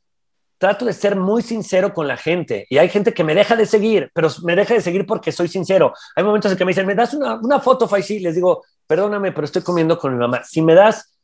[0.59, 2.67] trato de ser muy sincero con la gente.
[2.69, 5.49] Y hay gente que me deja de seguir, pero me deja de seguir porque soy
[5.49, 5.95] sincero.
[6.15, 8.21] Hay momentos en que me dicen, ¿me das una, una foto, Faisy?
[8.21, 10.43] Les digo, perdóname, pero estoy comiendo con mi mamá.
[10.43, 11.17] Si me das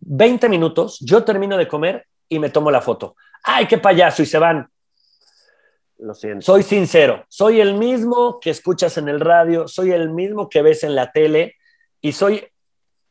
[0.00, 3.14] 20 minutos, yo termino de comer y me tomo la foto.
[3.44, 4.20] ¡Ay, qué payaso!
[4.20, 4.68] Y se van.
[5.98, 6.44] Lo siento.
[6.44, 10.82] Soy sincero, soy el mismo que escuchas en el radio, soy el mismo que ves
[10.82, 11.54] en la tele
[12.00, 12.44] y soy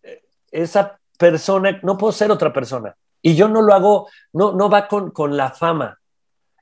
[0.04, 2.98] eh, esa persona, no puedo ser otra persona.
[3.22, 5.98] Y yo no lo hago, no, no va con, con la fama.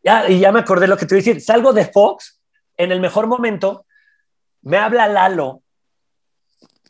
[0.03, 1.41] Ya, y ya me acordé lo que te iba a decir.
[1.41, 2.39] Salgo de Fox
[2.77, 3.87] en el mejor momento,
[4.61, 5.63] me habla Lalo,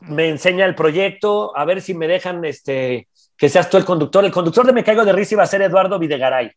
[0.02, 4.24] me enseña el proyecto, a ver si me dejan este, que seas tú el conductor.
[4.24, 6.52] El conductor de Me Caigo de Risa iba a ser Eduardo Videgaray.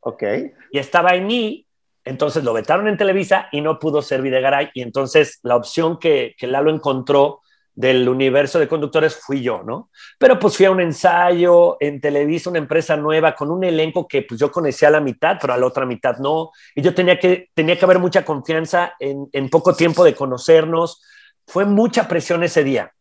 [0.00, 0.22] Ok.
[0.70, 1.66] Y estaba en I,
[2.04, 4.70] entonces lo vetaron en Televisa y no pudo ser Videgaray.
[4.74, 7.40] Y entonces la opción que, que Lalo encontró
[7.74, 9.90] del universo de conductores fui yo, ¿no?
[10.18, 14.22] Pero pues fui a un ensayo en Televisa, una empresa nueva, con un elenco que
[14.22, 16.52] pues yo conocía a la mitad, pero a la otra mitad no.
[16.74, 21.02] Y yo tenía que, tenía que haber mucha confianza en, en poco tiempo de conocernos
[21.46, 22.92] fue mucha presión ese día.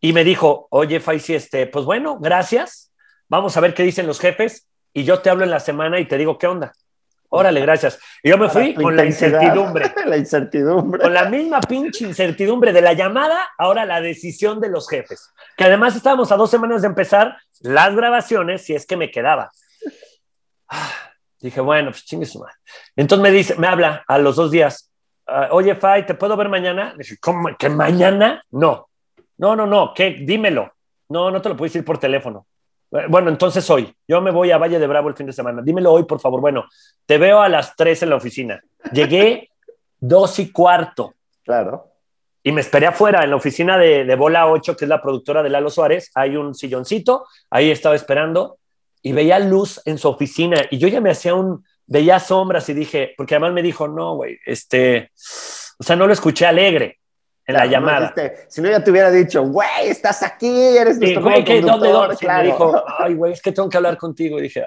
[0.00, 2.92] Y me dijo, oye, Faisy, este, pues bueno, gracias.
[3.28, 6.06] Vamos a ver qué dicen los jefes y yo te hablo en la semana y
[6.06, 6.72] te digo qué onda.
[7.28, 7.98] Órale, gracias.
[8.22, 9.92] Y yo me fui con la incertidumbre.
[10.06, 11.02] la incertidumbre.
[11.02, 15.32] Con la misma pinche incertidumbre de la llamada, ahora la decisión de los jefes.
[15.56, 19.50] Que además estábamos a dos semanas de empezar las grabaciones, si es que me quedaba.
[20.68, 20.92] Ah,
[21.40, 22.54] dije, bueno, pues chingue su madre.
[22.94, 24.85] Entonces me dice, me habla a los dos días.
[25.26, 26.94] Ah, oye, Fay, ¿te puedo ver mañana?
[26.96, 27.48] Dije, ¿cómo?
[27.58, 28.42] ¿Que mañana?
[28.50, 28.88] No.
[29.38, 30.10] No, no, no, ¿qué?
[30.20, 30.72] Dímelo.
[31.08, 32.46] No, no te lo puedo decir por teléfono.
[32.92, 33.92] Eh, bueno, entonces hoy.
[34.06, 35.62] Yo me voy a Valle de Bravo el fin de semana.
[35.62, 36.40] Dímelo hoy, por favor.
[36.40, 36.64] Bueno,
[37.04, 38.62] te veo a las tres en la oficina.
[38.92, 39.50] Llegué
[39.98, 41.14] dos y cuarto.
[41.44, 41.90] Claro.
[42.42, 45.42] Y me esperé afuera, en la oficina de, de Bola 8, que es la productora
[45.42, 46.12] de Lalo Suárez.
[46.14, 47.26] Hay un silloncito.
[47.50, 48.58] Ahí estaba esperando
[49.02, 50.62] y veía luz en su oficina.
[50.70, 54.16] Y yo ya me hacía un, veía sombras y dije, porque además me dijo, no,
[54.16, 55.10] güey, este,
[55.78, 56.98] o sea, no lo escuché alegre
[57.46, 58.12] en la llamada.
[58.48, 62.16] si no, ya te hubiera dicho, güey, estás aquí, eres nuestro güey, ¿qué, ¿dónde, dónde?
[62.16, 62.42] Claro.
[62.42, 64.38] Me dijo, ay, güey, es que tengo que hablar contigo.
[64.38, 64.64] Y dije,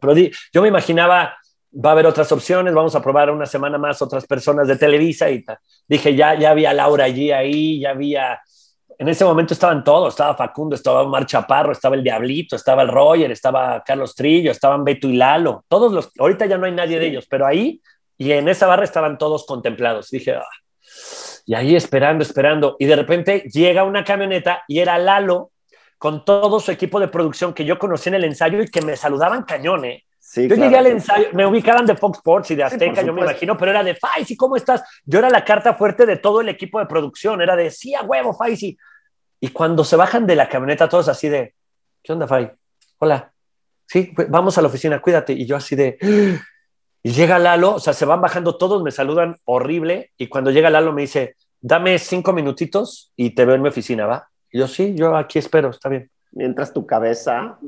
[0.00, 0.14] pero
[0.52, 1.34] yo me imaginaba,
[1.72, 5.30] va a haber otras opciones, vamos a probar una semana más otras personas de Televisa
[5.30, 5.44] y
[5.88, 8.40] dije, ya, ya había Laura allí, ahí, ya había,
[9.00, 12.88] en ese momento estaban todos, estaba Facundo, estaba Omar Chaparro, estaba el Diablito, estaba el
[12.88, 16.98] Roger, estaba Carlos Trillo, estaban Beto y Lalo, todos los, ahorita ya no hay nadie
[16.98, 17.80] de ellos, pero ahí
[18.18, 20.10] y en esa barra estaban todos contemplados.
[20.10, 20.44] Dije, ah".
[21.46, 25.50] y ahí esperando, esperando, y de repente llega una camioneta y era Lalo
[25.96, 28.98] con todo su equipo de producción que yo conocí en el ensayo y que me
[28.98, 30.02] saludaban cañones.
[30.36, 30.46] ¿eh?
[30.46, 33.56] yo llegué al ensayo, me ubicaban de Fox Sports y de Azteca, yo me imagino,
[33.56, 34.82] pero era de Faisy, ¿cómo estás?
[35.06, 38.02] Yo era la carta fuerte de todo el equipo de producción, era de sí a
[38.02, 38.76] huevo, Faisy.
[39.40, 41.54] Y cuando se bajan de la camioneta, todos así de,
[42.02, 42.52] ¿qué onda, Fai?
[42.98, 43.32] Hola,
[43.86, 45.32] sí, vamos a la oficina, cuídate.
[45.32, 45.98] Y yo así de,
[47.02, 50.12] y llega Lalo, o sea, se van bajando todos, me saludan horrible.
[50.18, 54.06] Y cuando llega Lalo me dice, dame cinco minutitos y te veo en mi oficina,
[54.06, 54.28] ¿va?
[54.52, 56.10] Y yo, sí, yo aquí espero, está bien.
[56.32, 57.58] Mientras tu cabeza.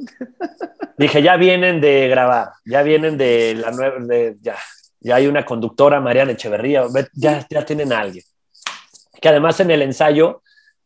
[0.98, 4.56] Dije, ya vienen de grabar, ya vienen de la nueva, de, ya,
[5.00, 8.24] ya hay una conductora, Mariana Echeverría, ya, ya tienen a alguien.
[9.20, 10.42] Que además en el ensayo,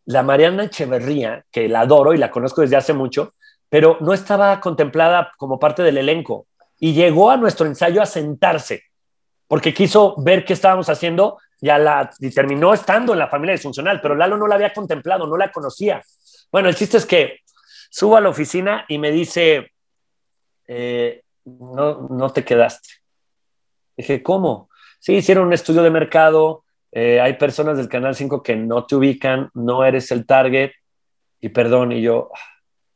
[0.06, 3.32] la Mariana Echeverría, que la adoro y la conozco desde hace mucho,
[3.68, 6.46] pero no estaba contemplada como parte del elenco
[6.78, 8.84] y llegó a nuestro ensayo a sentarse
[9.48, 14.14] porque quiso ver qué estábamos haciendo y, la, terminó estando en la familia disfuncional, pero
[14.14, 16.02] Lalo no la había contemplado, no la conocía.
[16.50, 17.40] Bueno, el chiste es que
[17.90, 19.72] subo a la oficina y me dice,
[20.66, 22.88] eh, no, no te quedaste.
[23.96, 24.68] Dije, ¿cómo?
[24.98, 26.64] Sí, hicieron un estudio de mercado,
[26.98, 30.70] eh, hay personas del Canal 5 que no te ubican, no eres el target,
[31.42, 32.30] y perdón, y yo,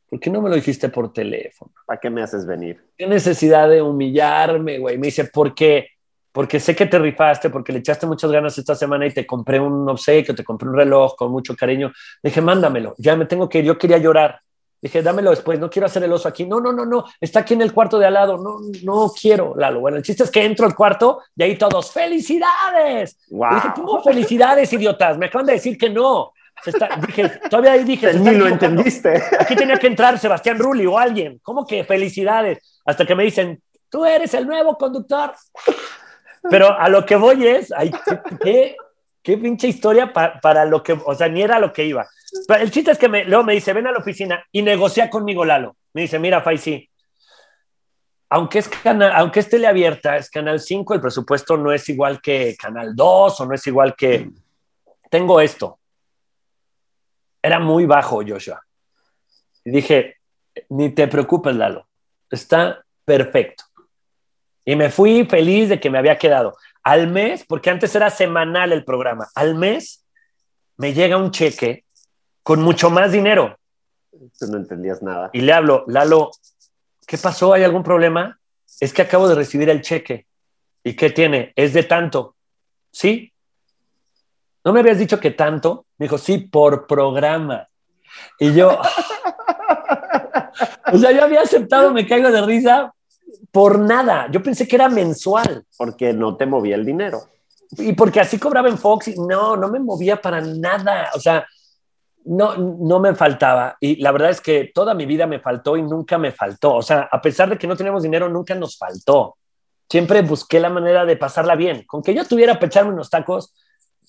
[0.09, 1.71] ¿por qué no me lo dijiste por teléfono?
[1.85, 2.83] ¿Para qué me haces venir?
[2.97, 4.97] ¿Qué necesidad de humillarme, güey?
[4.97, 5.89] Me dice, ¿por qué?
[6.31, 9.59] Porque sé que te rifaste, porque le echaste muchas ganas esta semana y te compré
[9.59, 11.91] un obsequio, te compré un reloj con mucho cariño.
[12.23, 14.39] dije, mándamelo, ya me tengo que ir, yo quería llorar.
[14.81, 16.45] Dije, dámelo después, no quiero hacer el oso aquí.
[16.45, 18.37] No, no, no, no, está aquí en el cuarto de al lado.
[18.37, 19.79] No, no quiero, Lalo.
[19.79, 23.17] Bueno, el chiste es que entro al cuarto y ahí todos, ¡felicidades!
[23.29, 23.55] Wow.
[23.55, 25.17] dije, ¿cómo felicidades, idiotas?
[25.17, 26.33] Me acaban de decir que no
[27.07, 28.13] dije, todavía ahí dije.
[28.13, 29.21] Ni lo entendiste.
[29.39, 31.39] Aquí tenía que entrar Sebastián Rulli o alguien.
[31.41, 32.79] ¿Cómo que felicidades?
[32.85, 35.33] Hasta que me dicen, tú eres el nuevo conductor.
[36.49, 37.91] Pero a lo que voy es, ay,
[38.41, 38.75] qué,
[39.21, 42.07] qué, pinche historia para, lo que, o sea, ni era lo que iba.
[42.59, 45.45] El chiste es que me, luego me dice, ven a la oficina y negocia conmigo
[45.45, 45.75] Lalo.
[45.93, 46.89] Me dice, mira, Faisy,
[48.29, 52.55] aunque es, canal, aunque es teleabierta, es Canal 5, el presupuesto no es igual que
[52.57, 54.29] Canal 2 o no es igual que...
[55.09, 55.77] Tengo esto,
[57.41, 58.65] era muy bajo, Joshua.
[59.65, 60.17] Y dije,
[60.69, 61.87] ni te preocupes, Lalo,
[62.29, 63.65] está perfecto.
[64.63, 66.55] Y me fui feliz de que me había quedado.
[66.83, 70.05] Al mes, porque antes era semanal el programa, al mes
[70.77, 71.83] me llega un cheque
[72.43, 73.57] con mucho más dinero.
[74.11, 75.29] Tú no entendías nada.
[75.33, 76.31] Y le hablo, Lalo,
[77.07, 77.53] ¿qué pasó?
[77.53, 78.39] ¿Hay algún problema?
[78.79, 80.25] Es que acabo de recibir el cheque.
[80.83, 81.53] ¿Y qué tiene?
[81.55, 82.35] Es de tanto.
[82.91, 83.31] Sí,
[84.63, 85.85] ¿no me habías dicho que tanto?
[85.97, 87.67] Me dijo, sí, por programa.
[88.39, 88.69] Y yo,
[90.93, 92.93] o sea, yo había aceptado, me caigo de risa
[93.51, 94.27] por nada.
[94.31, 95.65] Yo pensé que era mensual.
[95.77, 97.23] Porque no te movía el dinero.
[97.77, 101.09] Y porque así cobraba en Fox y no, no me movía para nada.
[101.15, 101.45] O sea,
[102.25, 103.77] no, no me faltaba.
[103.79, 106.75] Y la verdad es que toda mi vida me faltó y nunca me faltó.
[106.75, 109.37] O sea, a pesar de que no teníamos dinero, nunca nos faltó.
[109.89, 111.83] Siempre busqué la manera de pasarla bien.
[111.85, 113.53] Con que yo tuviera para echarme unos tacos,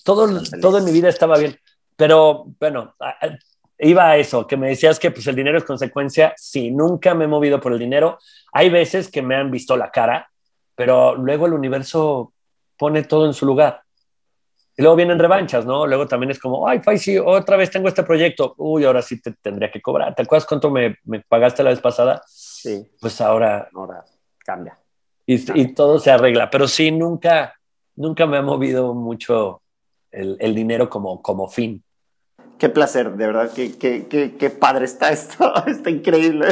[0.03, 1.57] todo, todo en mi vida estaba bien.
[1.95, 2.95] Pero bueno,
[3.79, 6.33] iba a eso, que me decías que pues el dinero es consecuencia.
[6.37, 8.17] Sí, nunca me he movido por el dinero.
[8.51, 10.29] Hay veces que me han visto la cara,
[10.75, 12.33] pero luego el universo
[12.77, 13.82] pone todo en su lugar.
[14.75, 15.85] Y luego vienen revanchas, ¿no?
[15.85, 18.55] Luego también es como, ay, Faisy, otra vez tengo este proyecto.
[18.57, 20.15] Uy, ahora sí te tendría que cobrar.
[20.15, 22.21] ¿Te acuerdas cuánto me, me pagaste la vez pasada?
[22.27, 22.87] Sí.
[22.99, 23.69] Pues ahora.
[23.73, 24.03] Ahora
[24.43, 24.77] cambia.
[25.25, 26.49] Y, y, todo se arregla.
[26.49, 27.53] Pero sí, nunca,
[27.95, 29.61] nunca me ha movido mucho
[30.11, 31.83] el, dinero como, como fin.
[32.57, 34.07] Qué placer, de verdad, qué, qué,
[34.37, 36.47] qué, padre está esto, está increíble.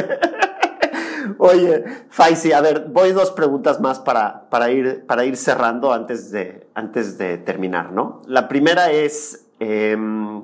[1.44, 6.30] Oye, Faisy, a ver, voy dos preguntas más para, para, ir, para ir cerrando antes
[6.30, 8.22] de, antes de terminar, ¿no?
[8.26, 10.40] La primera es, em,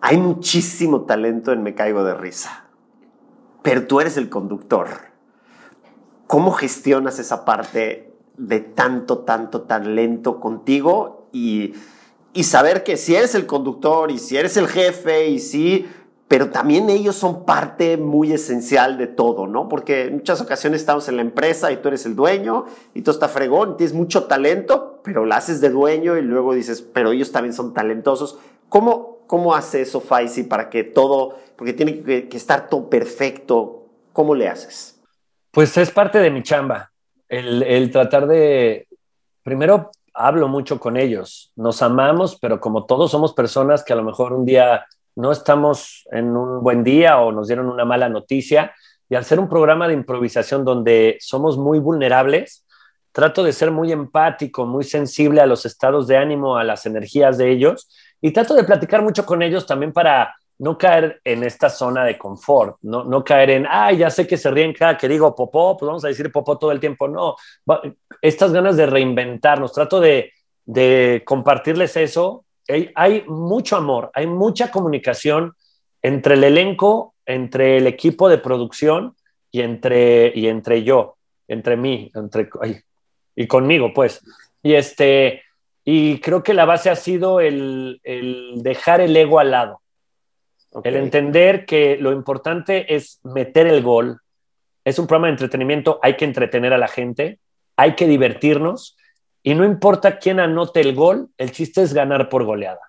[0.00, 2.70] hay muchísimo talento en Me Caigo de Risa,
[3.60, 4.88] pero tú eres el conductor.
[6.26, 11.74] ¿Cómo gestionas esa parte de tanto, tanto talento contigo y
[12.34, 15.86] y saber que si eres el conductor y si eres el jefe y si,
[16.32, 19.68] pero también ellos son parte muy esencial de todo, ¿no?
[19.68, 22.64] Porque en muchas ocasiones estamos en la empresa y tú eres el dueño
[22.94, 26.80] y todo está fregón, tienes mucho talento, pero la haces de dueño y luego dices,
[26.80, 28.38] pero ellos también son talentosos.
[28.70, 33.88] ¿Cómo, cómo hace eso Faisy para que todo, porque tiene que, estar todo perfecto?
[34.14, 35.02] ¿Cómo le haces?
[35.50, 36.92] Pues es parte de mi chamba,
[37.28, 38.88] el tratar de,
[39.42, 44.02] primero hablo mucho con ellos, nos amamos, pero como todos somos personas que a lo
[44.02, 44.86] mejor un día
[45.16, 48.74] no estamos en un buen día o nos dieron una mala noticia,
[49.08, 52.64] y al ser un programa de improvisación donde somos muy vulnerables,
[53.12, 57.36] trato de ser muy empático, muy sensible a los estados de ánimo, a las energías
[57.36, 57.88] de ellos,
[58.20, 62.16] y trato de platicar mucho con ellos también para no caer en esta zona de
[62.16, 65.76] confort, no, no caer en, ay, ya sé que se ríen cada que digo popó,
[65.76, 67.08] pues vamos a decir popó todo el tiempo.
[67.08, 67.34] No,
[68.20, 70.32] estas ganas de reinventarnos, trato de,
[70.64, 72.44] de compartirles eso.
[72.68, 75.54] Hay, hay, mucho amor, hay mucha comunicación
[76.00, 79.16] entre el elenco, entre el equipo de producción
[79.50, 81.16] y entre, y entre yo,
[81.48, 82.48] entre mí, entre,
[83.36, 84.20] y conmigo, pues.
[84.62, 85.42] Y este,
[85.84, 89.82] y creo que la base ha sido el, el dejar el ego al lado
[90.84, 94.20] el entender que lo importante es meter el gol.
[94.84, 97.38] Es un programa de entretenimiento, hay que entretener a la gente,
[97.76, 98.96] hay que divertirnos
[99.42, 102.80] y no importa quién anote el gol, el chiste es ganar por goleada.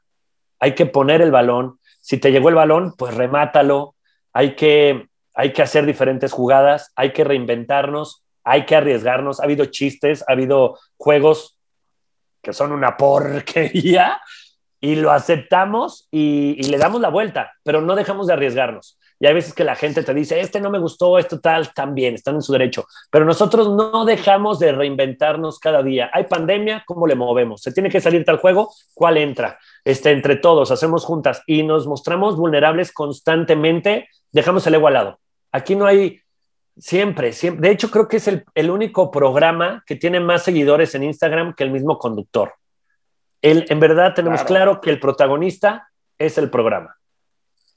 [0.60, 1.80] Hay que poner el balón.
[1.99, 3.95] Si te llegó el balón, pues remátalo.
[4.34, 9.39] Hay que, hay que hacer diferentes jugadas, hay que reinventarnos, hay que arriesgarnos.
[9.39, 11.60] Ha habido chistes, ha habido juegos
[12.41, 14.22] que son una porquería
[14.80, 18.99] y lo aceptamos y, le damos la vuelta, pero no dejamos de arriesgarnos.
[19.24, 22.14] Y hay veces que la gente te dice, este no me gustó, esto tal, también,
[22.16, 22.88] están en su derecho.
[23.10, 26.10] Pero nosotros no dejamos de reinventarnos cada día.
[26.12, 27.62] Hay pandemia, ¿cómo le movemos?
[27.62, 28.74] ¿Se tiene que salir tal juego?
[28.94, 29.58] ¿Cuál entra?
[29.86, 35.20] Este, entre todos, hacemos juntas y nos mostramos vulnerables constantemente, dejamos el ego al lado.
[35.54, 36.20] Aquí no hay,
[36.78, 37.70] siempre, siempre.
[37.70, 41.54] De hecho, creo que es el, el único programa que tiene más seguidores en Instagram
[41.54, 42.52] que el mismo conductor
[43.44, 44.80] en verdad tenemos claro.
[44.80, 46.96] que el protagonista es el programa.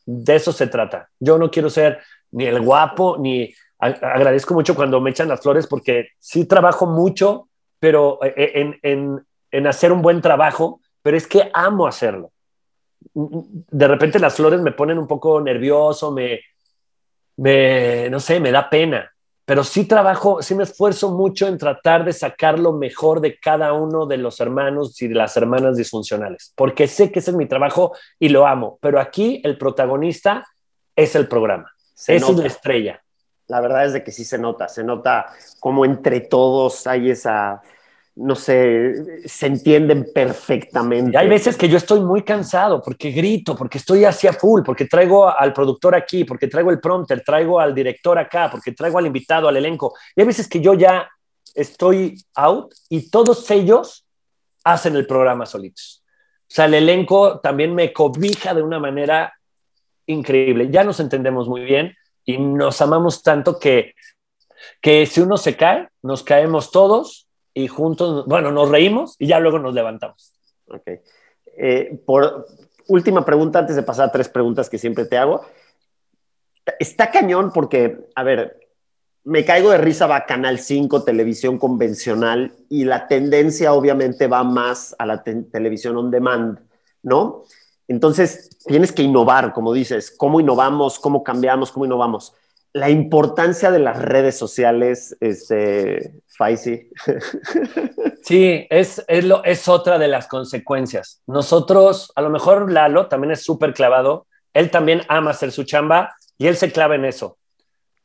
[0.06, 1.10] De eso se trata.
[1.18, 1.98] Yo no quiero ser
[2.30, 7.48] ni el guapo, ni agradezco mucho cuando me echan las flores porque sí trabajo mucho,
[7.78, 12.32] pero eh, eh, en, en, hacer un buen trabajo, pero es que amo hacerlo.
[13.12, 16.40] De repente las flores me ponen un poco nervioso, me,
[17.36, 19.12] me no sé, me da pena
[19.46, 23.72] pero sí trabajo, sí me esfuerzo mucho en tratar de sacar lo mejor de cada
[23.72, 27.46] uno de los hermanos y de las hermanas disfuncionales, porque sé que ese es mi
[27.46, 30.44] trabajo y lo amo, pero aquí el protagonista
[30.96, 31.72] es el programa,
[32.08, 33.02] es la estrella.
[33.46, 35.26] La verdad es de que sí se nota, se nota
[35.60, 37.62] como entre todos hay esa
[38.16, 41.18] no sé, se entienden perfectamente.
[41.18, 45.28] hay veces que yo estoy muy cansado porque grito, porque estoy hacia full, porque traigo
[45.28, 49.48] al productor aquí, porque traigo el prompter, traigo al director acá, porque traigo al invitado,
[49.48, 49.94] al elenco.
[50.14, 51.10] Y hay veces que yo ya
[51.54, 54.06] estoy out y todos ellos
[54.64, 56.02] hacen el programa solitos.
[56.40, 59.34] O sea, el elenco también me cobija de una manera
[60.06, 60.70] increíble.
[60.70, 61.94] Ya nos entendemos muy bien
[62.24, 63.94] y nos amamos tanto que,
[64.80, 67.25] que si uno se cae, nos caemos todos
[67.56, 70.34] y juntos, bueno, nos reímos y ya luego nos levantamos.
[70.68, 70.88] Ok.
[71.56, 72.46] Eh, por
[72.86, 75.40] última pregunta, antes de pasar a tres preguntas que siempre te hago.
[76.78, 78.60] Está cañón porque, a ver,
[79.24, 84.94] me caigo de risa va Canal 5, televisión convencional, y la tendencia obviamente va más
[84.98, 86.58] a la televisión on demand,
[87.02, 87.44] ¿no?
[87.88, 90.98] Entonces, tienes que innovar, como dices, ¿cómo innovamos?
[90.98, 91.72] ¿Cómo cambiamos?
[91.72, 92.34] ¿Cómo innovamos?
[92.76, 96.90] La importancia de las redes sociales, este, Faisy.
[98.22, 101.22] Sí, es, es, lo, es otra de las consecuencias.
[101.28, 106.16] Nosotros, a lo mejor Lalo también es súper clavado, él también ama hacer su chamba
[106.36, 107.38] y él se clava en eso.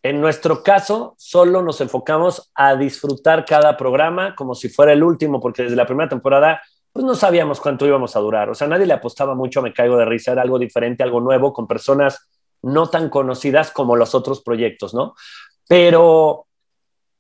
[0.04, 5.42] En nuestro caso, solo nos enfocamos a disfrutar cada programa como si fuera el último,
[5.42, 6.62] porque desde la primera temporada
[6.94, 8.50] pues no sabíamos cuánto íbamos a durar.
[8.50, 11.52] O sea, nadie le apostaba mucho, me caigo de risa, era algo diferente, algo nuevo,
[11.52, 12.30] con personas
[12.62, 15.16] no tan conocidas como los otros proyectos, ¿no?
[15.68, 16.48] Pero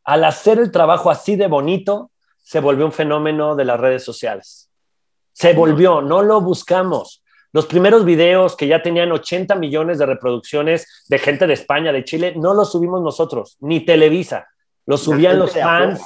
[0.03, 4.69] al hacer el trabajo así de bonito, se volvió un fenómeno de las redes sociales.
[5.31, 7.23] Se volvió, no lo buscamos.
[7.53, 12.03] Los primeros videos que ya tenían 80 millones de reproducciones de gente de España, de
[12.03, 14.47] Chile, no los subimos nosotros, ni Televisa.
[14.85, 16.01] Los subían los fans,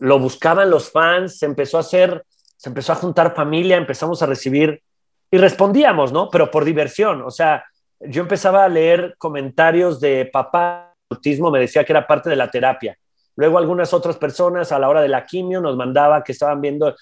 [0.00, 2.24] lo buscaban los fans, se empezó a hacer,
[2.56, 4.82] se empezó a juntar familia, empezamos a recibir
[5.30, 6.28] y respondíamos, ¿no?
[6.30, 7.64] Pero por diversión, o sea,
[8.06, 12.50] yo empezaba a leer comentarios de papá, autismo me decía que era parte de la
[12.50, 12.96] terapia.
[13.36, 16.94] Luego algunas otras personas a la hora de la quimio nos mandaba que estaban viendo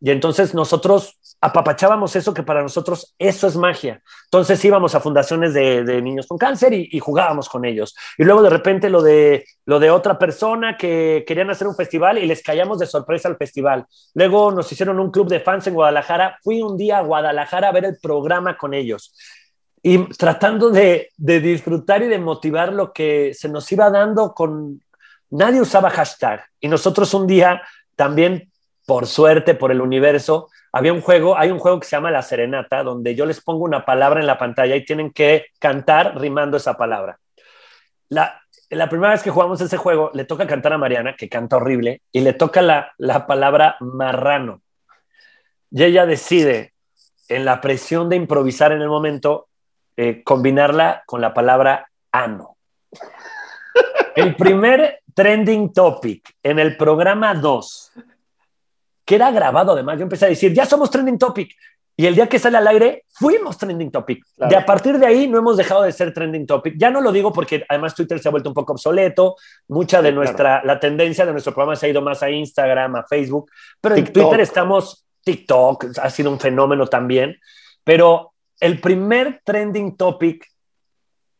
[0.00, 4.00] y entonces nosotros apapachábamos eso que para nosotros eso es magia.
[4.26, 7.96] Entonces íbamos a fundaciones de, niños con cáncer y, y, jugábamos con ellos.
[8.16, 12.18] Y luego de repente lo de, lo de otra persona que querían hacer un festival
[12.18, 13.86] y les callamos de sorpresa al festival.
[14.14, 16.38] Luego nos hicieron un club de fans en Guadalajara.
[16.42, 19.12] Fui un día a Guadalajara a ver el programa con ellos
[19.88, 24.82] y tratando de, disfrutar y de motivar lo que se nos iba dando con,
[25.30, 26.44] nadie usaba hashtag.
[26.60, 27.62] Y nosotros un día
[27.96, 28.52] también,
[28.84, 32.20] por suerte, por el universo, había un juego, hay un juego que se llama La
[32.20, 36.58] Serenata, donde yo les pongo una palabra en la pantalla y tienen que cantar rimando
[36.58, 37.18] esa palabra.
[38.10, 41.56] La, la primera vez que jugamos ese juego, le toca cantar a Mariana, que canta
[41.56, 44.60] horrible, y le toca la, la palabra marrano.
[45.70, 46.74] Y ella decide,
[47.28, 49.47] en la presión de improvisar en el momento,
[50.00, 52.56] eh, combinarla con la palabra ano.
[54.14, 57.90] El primer trending topic en el programa 2,
[59.04, 61.52] que era grabado además, yo empecé a decir, ya somos trending topic.
[61.96, 64.24] Y el día que sale al aire, fuimos trending topic.
[64.36, 66.74] De a partir de ahí no hemos dejado de ser trending topic.
[66.78, 69.34] Ya no lo digo porque además Twitter se ha vuelto un poco obsoleto.
[69.66, 73.02] Mucha de nuestra, la tendencia de nuestro programa se ha ido más a Instagram, a
[73.02, 73.50] Facebook.
[73.80, 77.36] Pero en Twitter estamos, TikTok ha sido un fenómeno también.
[77.82, 80.46] Pero el primer trending topic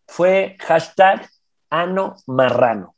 [0.07, 1.29] fue hashtag
[1.71, 2.95] ano marrano.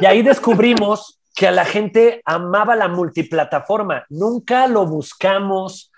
[0.00, 4.04] Y ahí descubrimos que a la gente amaba la multiplataforma.
[4.08, 5.92] Nunca lo buscamos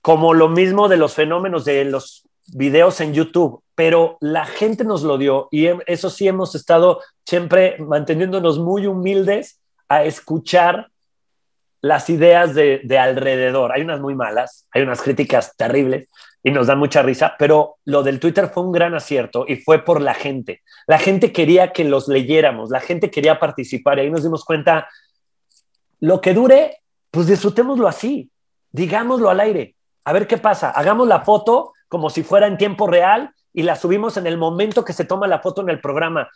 [0.00, 5.02] como lo mismo de los fenómenos de los videos en YouTube, pero la gente nos
[5.02, 10.90] lo dio y eso sí hemos estado siempre manteniéndonos muy humildes a escuchar
[11.80, 13.72] las ideas de, de, alrededor.
[13.72, 16.08] Hay unas muy malas, hay unas críticas terribles
[16.42, 19.84] y nos dan mucha risa, pero lo del Twitter fue un gran acierto y fue
[19.84, 20.62] por la gente.
[20.86, 24.88] La gente quería que los leyéramos, la gente quería participar y ahí nos dimos cuenta,
[26.00, 26.78] lo que dure,
[27.10, 28.30] pues disfrutémoslo así,
[28.72, 32.86] digámoslo al aire, a ver qué pasa, hagamos la foto como si fuera en tiempo
[32.86, 36.30] real y la subimos en el momento que se toma la foto en el programa.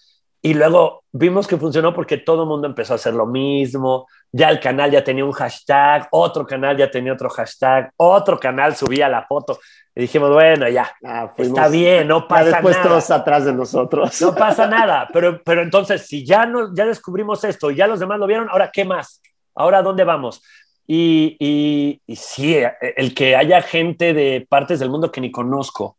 [0.45, 4.07] Y luego vimos que funcionó porque todo el mundo empezó a hacer lo mismo.
[4.31, 8.77] Ya el canal ya tenía un hashtag, otro canal ya tenía otro hashtag, otro canal
[8.77, 9.59] subía la foto.
[9.95, 12.89] Y dijimos, bueno, ya, ah, está bien, no pasa después nada.
[12.91, 14.21] todos atrás de nosotros.
[14.21, 17.99] No pasa nada, pero, pero entonces, si ya, no, ya descubrimos esto y ya los
[17.99, 19.23] demás lo vieron, ahora, ¿qué más?
[19.55, 20.43] ¿Ahora dónde vamos?
[20.87, 25.97] Y, y, y sí, el que haya gente de partes del mundo que ni conozco,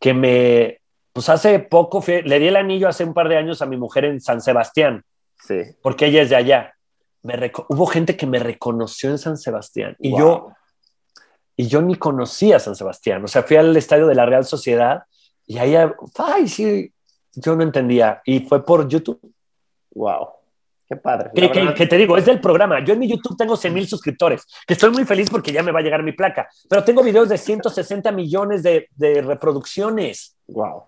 [0.00, 0.80] que me,
[1.14, 4.04] pues hace poco le di el anillo hace un par de años a mi mujer
[4.04, 5.04] en San Sebastián,
[5.38, 5.60] sí.
[5.80, 6.74] porque ella es de allá.
[7.22, 10.52] Me hubo gente que me reconoció en San Sebastián y yo
[11.56, 13.24] y yo ni conocía San Sebastián.
[13.24, 15.04] O sea, fui al estadio de la Real Sociedad
[15.46, 15.76] y ahí,
[16.18, 16.92] ay, sí,
[17.32, 18.20] yo no entendía.
[18.24, 19.20] Y fue por YouTube.
[19.94, 20.30] Wow.
[20.88, 21.30] Qué padre.
[21.32, 22.84] Que, te digo, es del programa.
[22.84, 25.70] Yo en mi YouTube tengo 100 mil suscriptores, que estoy muy feliz porque ya me
[25.70, 30.36] va a llegar mi placa, pero tengo videos de 160 millones de, de reproducciones.
[30.48, 30.84] Wow.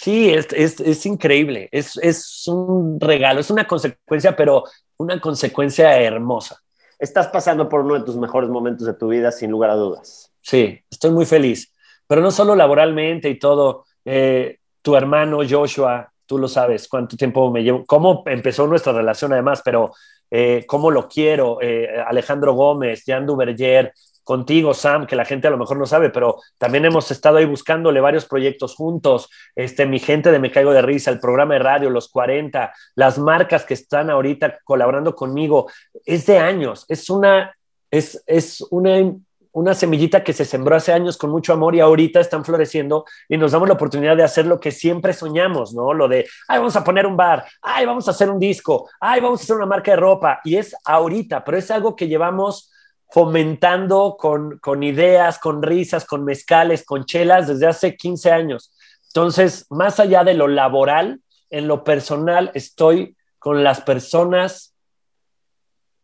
[0.00, 1.68] Sí, es, es, es increíble.
[1.72, 4.64] Es, es, un regalo, es una consecuencia, pero
[4.96, 6.62] una consecuencia hermosa
[6.98, 10.32] estás pasando por uno de tus mejores momentos de tu vida, sin lugar a dudas.
[10.40, 11.72] Sí, estoy muy feliz,
[12.06, 13.84] pero no solo laboralmente y todo.
[14.04, 19.32] Eh, tu hermano Joshua, tú lo sabes, cuánto tiempo me llevo, cómo empezó nuestra relación
[19.32, 19.92] además, pero
[20.30, 23.92] eh, cómo lo quiero, eh, Alejandro Gómez, Jan Duverger,
[24.28, 27.46] contigo, Sam, que la gente a lo mejor no sabe, pero también hemos estado ahí
[27.46, 29.30] buscándole varios proyectos juntos.
[29.56, 33.18] Este, mi gente de Me Caigo de Risa, el programa de radio, los 40, las
[33.18, 35.70] marcas que están ahorita colaborando conmigo,
[36.04, 37.56] es de años, es una,
[37.90, 39.14] es, es una,
[39.52, 43.38] una semillita que se sembró hace años con mucho amor y ahorita están floreciendo y
[43.38, 45.94] nos damos la oportunidad de hacer lo que siempre soñamos, ¿no?
[45.94, 49.22] Lo de, ay, vamos a poner un bar, ay, vamos a hacer un disco, ay,
[49.22, 50.40] vamos a hacer una marca de ropa.
[50.44, 52.70] Y es ahorita, pero es algo que llevamos
[53.10, 58.72] fomentando con, con ideas, con risas, con mezcales, con chelas desde hace 15 años.
[59.08, 64.74] Entonces, más allá de lo laboral, en lo personal estoy con las personas,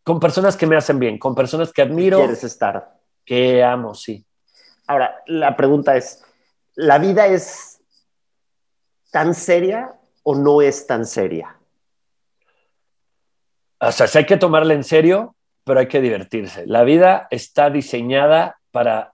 [0.03, 2.17] con personas que me hacen bien, con personas que admiro.
[2.17, 2.95] Quieres estar.
[3.23, 4.25] Que amo, sí.
[4.87, 6.23] Ahora, la pregunta es,
[6.75, 7.79] ¿la vida es
[9.11, 9.93] tan seria
[10.23, 11.55] o no es tan seria?
[13.79, 15.34] O sea, si hay que tomarla en serio,
[15.65, 16.65] pero hay que divertirse.
[16.67, 19.13] La vida está diseñada para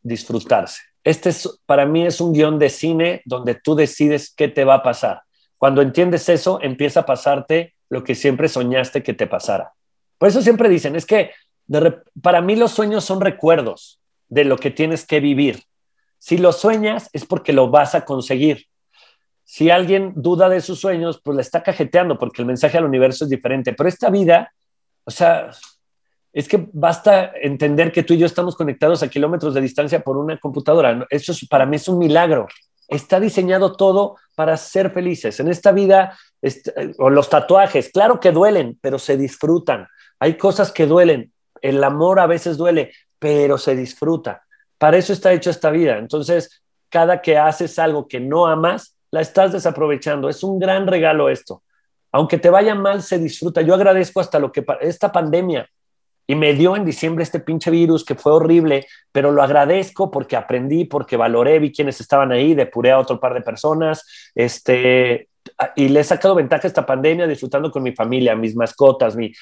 [0.00, 0.80] disfrutarse.
[1.04, 4.74] Este es, para mí es un guion de cine donde tú decides qué te va
[4.74, 5.22] a pasar.
[5.58, 9.72] Cuando entiendes eso, empieza a pasarte lo que siempre soñaste que te pasara.
[10.18, 11.32] Por eso siempre dicen, es que
[12.22, 15.64] para mí los sueños son recuerdos de lo que tienes que vivir.
[16.18, 18.66] Si lo sueñas es porque lo vas a conseguir.
[19.44, 23.24] Si alguien duda de sus sueños, pues le está cajeteando porque el mensaje al universo
[23.24, 23.72] es diferente.
[23.72, 24.52] Pero esta vida,
[25.04, 25.50] o sea,
[26.38, 30.16] es que basta entender que tú y yo estamos conectados a kilómetros de distancia por
[30.16, 31.04] una computadora.
[31.10, 32.46] Eso para mí es un milagro.
[32.86, 35.40] Está diseñado todo para ser felices.
[35.40, 36.16] En esta vida,
[36.98, 39.88] o los tatuajes, claro que duelen, pero se disfrutan.
[40.20, 41.32] Hay cosas que duelen.
[41.60, 44.44] El amor a veces duele, pero se disfruta.
[44.78, 45.98] Para eso está hecho esta vida.
[45.98, 50.28] Entonces, cada que haces algo que no amas, la estás desaprovechando.
[50.28, 51.64] Es un gran regalo esto.
[52.12, 53.60] aunque te vaya mal, se disfruta.
[53.60, 55.68] Yo agradezco hasta lo que esta pandemia
[56.30, 60.36] y me dio en diciembre este pinche virus que fue horrible, pero lo agradezco porque
[60.36, 64.04] aprendí, porque valoré, vi quienes estaban ahí, depuré a otro par de personas,
[64.34, 65.30] este,
[65.74, 69.32] y le he sacado ventaja a esta pandemia disfrutando con mi familia, mis mascotas, mi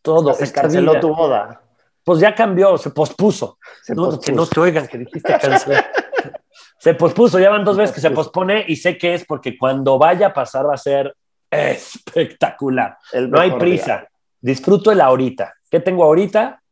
[0.00, 0.32] todo.
[0.32, 1.60] Se canceló tu boda.
[2.02, 3.58] Pues ya cambió, se pospuso.
[3.86, 5.92] Que no te oigan que dijiste cancelar.
[6.78, 9.98] se pospuso, ya van dos veces que se pospone y sé que es porque cuando
[9.98, 11.14] vaya a pasar va a ser
[11.50, 12.96] espectacular.
[13.28, 14.08] no hay prisa.
[14.40, 15.55] Disfruto el ahorita.
[15.76, 16.62] ¿Qué tengo ahorita?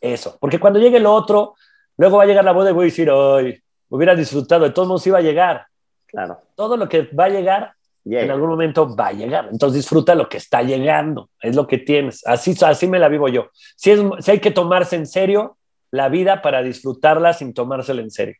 [0.00, 0.38] Eso.
[0.40, 1.54] Porque cuando llegue lo otro,
[1.98, 4.88] luego va a llegar la boda y voy a decir, hoy hubiera disfrutado, de todos
[4.88, 5.66] modos iba a llegar.
[6.06, 6.40] Claro.
[6.54, 7.74] Todo lo que va a llegar,
[8.06, 9.50] en algún momento va a llegar.
[9.52, 12.26] Entonces disfruta lo que está llegando, es lo que tienes.
[12.26, 13.50] Así, así me la vivo yo.
[13.76, 15.58] Si, es, si hay que tomarse en serio
[15.90, 18.36] la vida para disfrutarla sin tomársela en serio.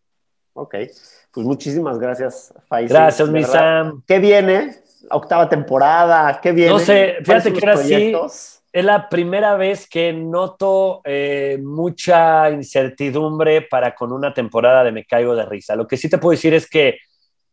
[0.54, 0.74] Ok,
[1.32, 2.54] pues muchísimas gracias.
[2.70, 4.02] Gracias, mi Sam.
[4.06, 4.74] ¿Qué viene?
[5.10, 6.70] Octava temporada, ¿qué viene?
[6.70, 8.14] No sé, fíjate que era así
[8.78, 15.04] es la primera vez que noto eh, mucha incertidumbre para con una temporada de Me
[15.04, 15.74] Caigo de Risa.
[15.74, 17.00] Lo que sí te puedo decir es que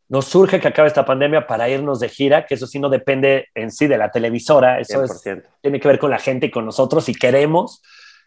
[0.08, 3.48] nos surge que acabe esta pandemia para irnos de gira, que eso sí no depende
[3.56, 5.04] en sí de la televisora, eso
[5.62, 7.82] tiene que ver con la gente y con nosotros si queremos.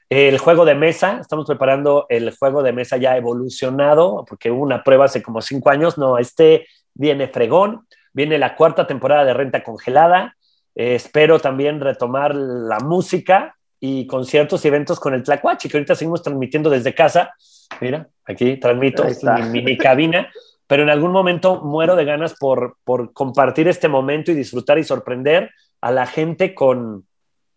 [0.08, 4.82] El juego de mesa, estamos preparando el juego de mesa ya evolucionado, porque hubo una
[4.82, 9.62] prueba hace como cinco años, no, este viene fregón, viene la cuarta temporada de Renta
[9.62, 10.34] Congelada,
[10.78, 15.96] eh, espero también retomar la música y conciertos y eventos con el Tlacuachi, que ahorita
[15.96, 17.34] seguimos transmitiendo desde casa.
[17.80, 19.04] Mira, aquí transmito,
[19.42, 20.30] mi mini cabina,
[20.68, 24.84] pero en algún momento muero de ganas por, por compartir este momento y disfrutar y
[24.84, 25.50] sorprender
[25.80, 27.06] a la gente con,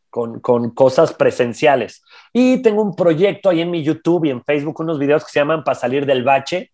[0.09, 2.03] con, con, cosas presenciales.
[2.33, 5.39] Y tengo un proyecto ahí en mi YouTube y en Facebook, unos videos que se
[5.39, 6.71] llaman Para salir del bache,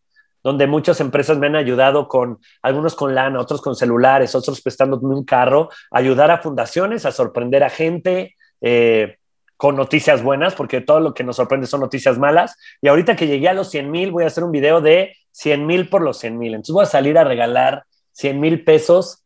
[0.48, 5.14] donde muchas empresas me han ayudado con, algunos con lana, otros con celulares, otros prestándome
[5.14, 9.18] un carro, ayudar a fundaciones, a sorprender a gente eh,
[9.58, 12.56] con noticias buenas, porque todo lo que nos sorprende son noticias malas.
[12.82, 15.66] Y ahorita que llegué a los 100 mil, voy a hacer un video de 100
[15.66, 16.54] mil por los 100 mil.
[16.54, 17.84] Entonces voy a salir a regalar
[18.14, 19.26] 100 mil pesos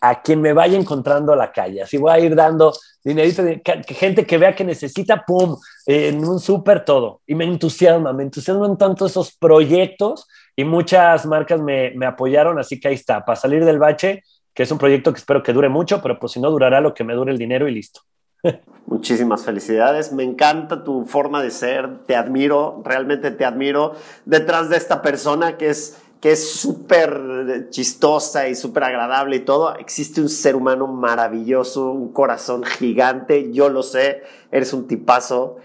[0.00, 1.82] a quien me vaya encontrando a la calle.
[1.82, 3.42] Así voy a ir dando dinerito,
[3.88, 7.22] gente que vea que necesita, pum, en un súper todo.
[7.26, 12.78] Y me entusiasma, me entusiasman tanto esos proyectos y muchas marcas me, me, apoyaron, así
[12.78, 15.68] que ahí está, para salir del bache, que es un proyecto que espero que dure
[15.68, 18.00] mucho, pero pues si no durará lo que me dure el dinero y listo.
[18.86, 23.94] Muchísimas felicidades, me encanta tu forma de ser, te admiro, realmente te admiro
[24.24, 29.76] detrás de esta persona que es que es súper chistosa y súper agradable y todo,
[29.76, 35.58] existe un ser humano maravilloso, un corazón gigante, yo lo sé, eres un tipazo,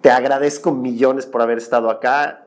[0.00, 2.43] te agradezco millones por haber estado acá,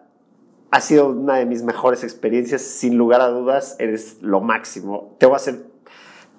[0.72, 5.16] ha sido una de mis mejores experiencias, sin lugar a dudas, eres lo máximo.
[5.18, 5.66] Te voy a hacer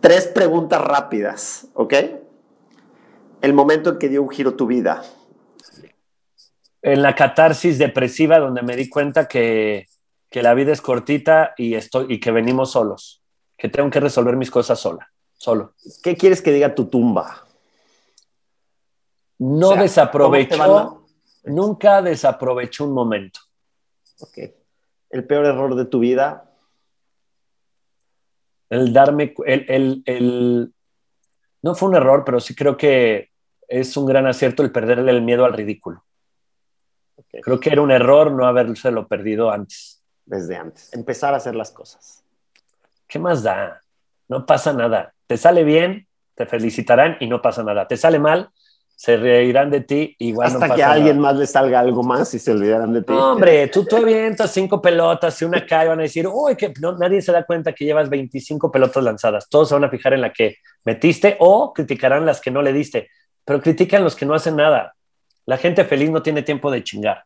[0.00, 1.94] tres preguntas rápidas, ¿ok?
[3.40, 5.02] El momento en que dio un giro tu vida.
[6.82, 9.86] En la catarsis depresiva donde me di cuenta que,
[10.30, 13.22] que la vida es cortita y, estoy, y que venimos solos,
[13.56, 15.74] que tengo que resolver mis cosas sola, solo.
[16.02, 17.44] ¿Qué quieres que diga tu tumba?
[19.38, 21.06] No desaprovechó,
[21.44, 23.40] nunca desaprovechó un momento.
[24.20, 24.38] Ok.
[25.10, 26.50] ¿El peor error de tu vida?
[28.68, 30.74] El darme, el, el,
[31.62, 33.30] no fue un error, pero sí creo que
[33.66, 36.04] es un gran acierto el perderle el miedo al ridículo.
[37.42, 40.02] Creo que era un error no habérselo perdido antes.
[40.24, 40.92] Desde antes.
[40.92, 42.24] Empezar a hacer las cosas.
[43.06, 43.80] ¿Qué más da?
[44.28, 45.14] No pasa nada.
[45.26, 47.88] Te sale bien, te felicitarán y no pasa nada.
[47.88, 48.50] Te sale mal,
[48.98, 52.40] se reirán de ti, igual Hasta que a alguien más le salga algo más y
[52.40, 53.12] se olvidarán de ti.
[53.12, 56.98] hombre, tú, tú avientas cinco pelotas y una cae, van a decir, uy, que no,
[56.98, 59.48] nadie se da cuenta que llevas 25 pelotas lanzadas.
[59.48, 62.72] Todos se van a fijar en la que metiste o criticarán las que no le
[62.72, 63.08] diste,
[63.44, 64.96] pero critican los que no hacen nada.
[65.46, 67.22] La gente feliz no tiene tiempo de chingar.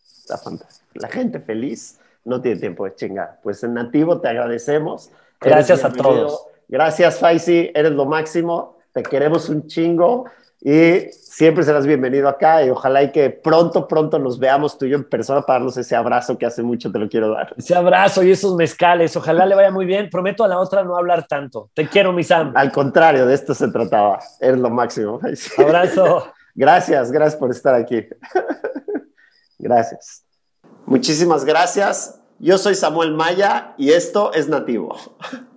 [0.00, 0.88] Está fantástico.
[0.94, 3.40] La gente feliz no tiene tiempo de chingar.
[3.42, 5.10] Pues en nativo te agradecemos.
[5.40, 6.46] Gracias a todos.
[6.68, 7.72] Gracias, Faisy.
[7.74, 8.78] Eres lo máximo.
[8.92, 10.26] Te queremos un chingo.
[10.66, 14.90] Y siempre serás bienvenido acá y ojalá y que pronto, pronto nos veamos tú y
[14.90, 17.52] yo en persona para darnos ese abrazo que hace mucho te lo quiero dar.
[17.54, 20.08] Ese abrazo y esos mezcales, ojalá le vaya muy bien.
[20.08, 21.68] Prometo a la otra no hablar tanto.
[21.74, 22.52] Te quiero, mi Sam.
[22.56, 24.20] Al contrario, de esto se trataba.
[24.40, 25.20] Eres lo máximo.
[25.58, 26.32] Abrazo.
[26.54, 28.06] Gracias, gracias por estar aquí.
[29.58, 30.24] Gracias.
[30.86, 32.20] Muchísimas gracias.
[32.38, 34.96] Yo soy Samuel Maya y esto es Nativo.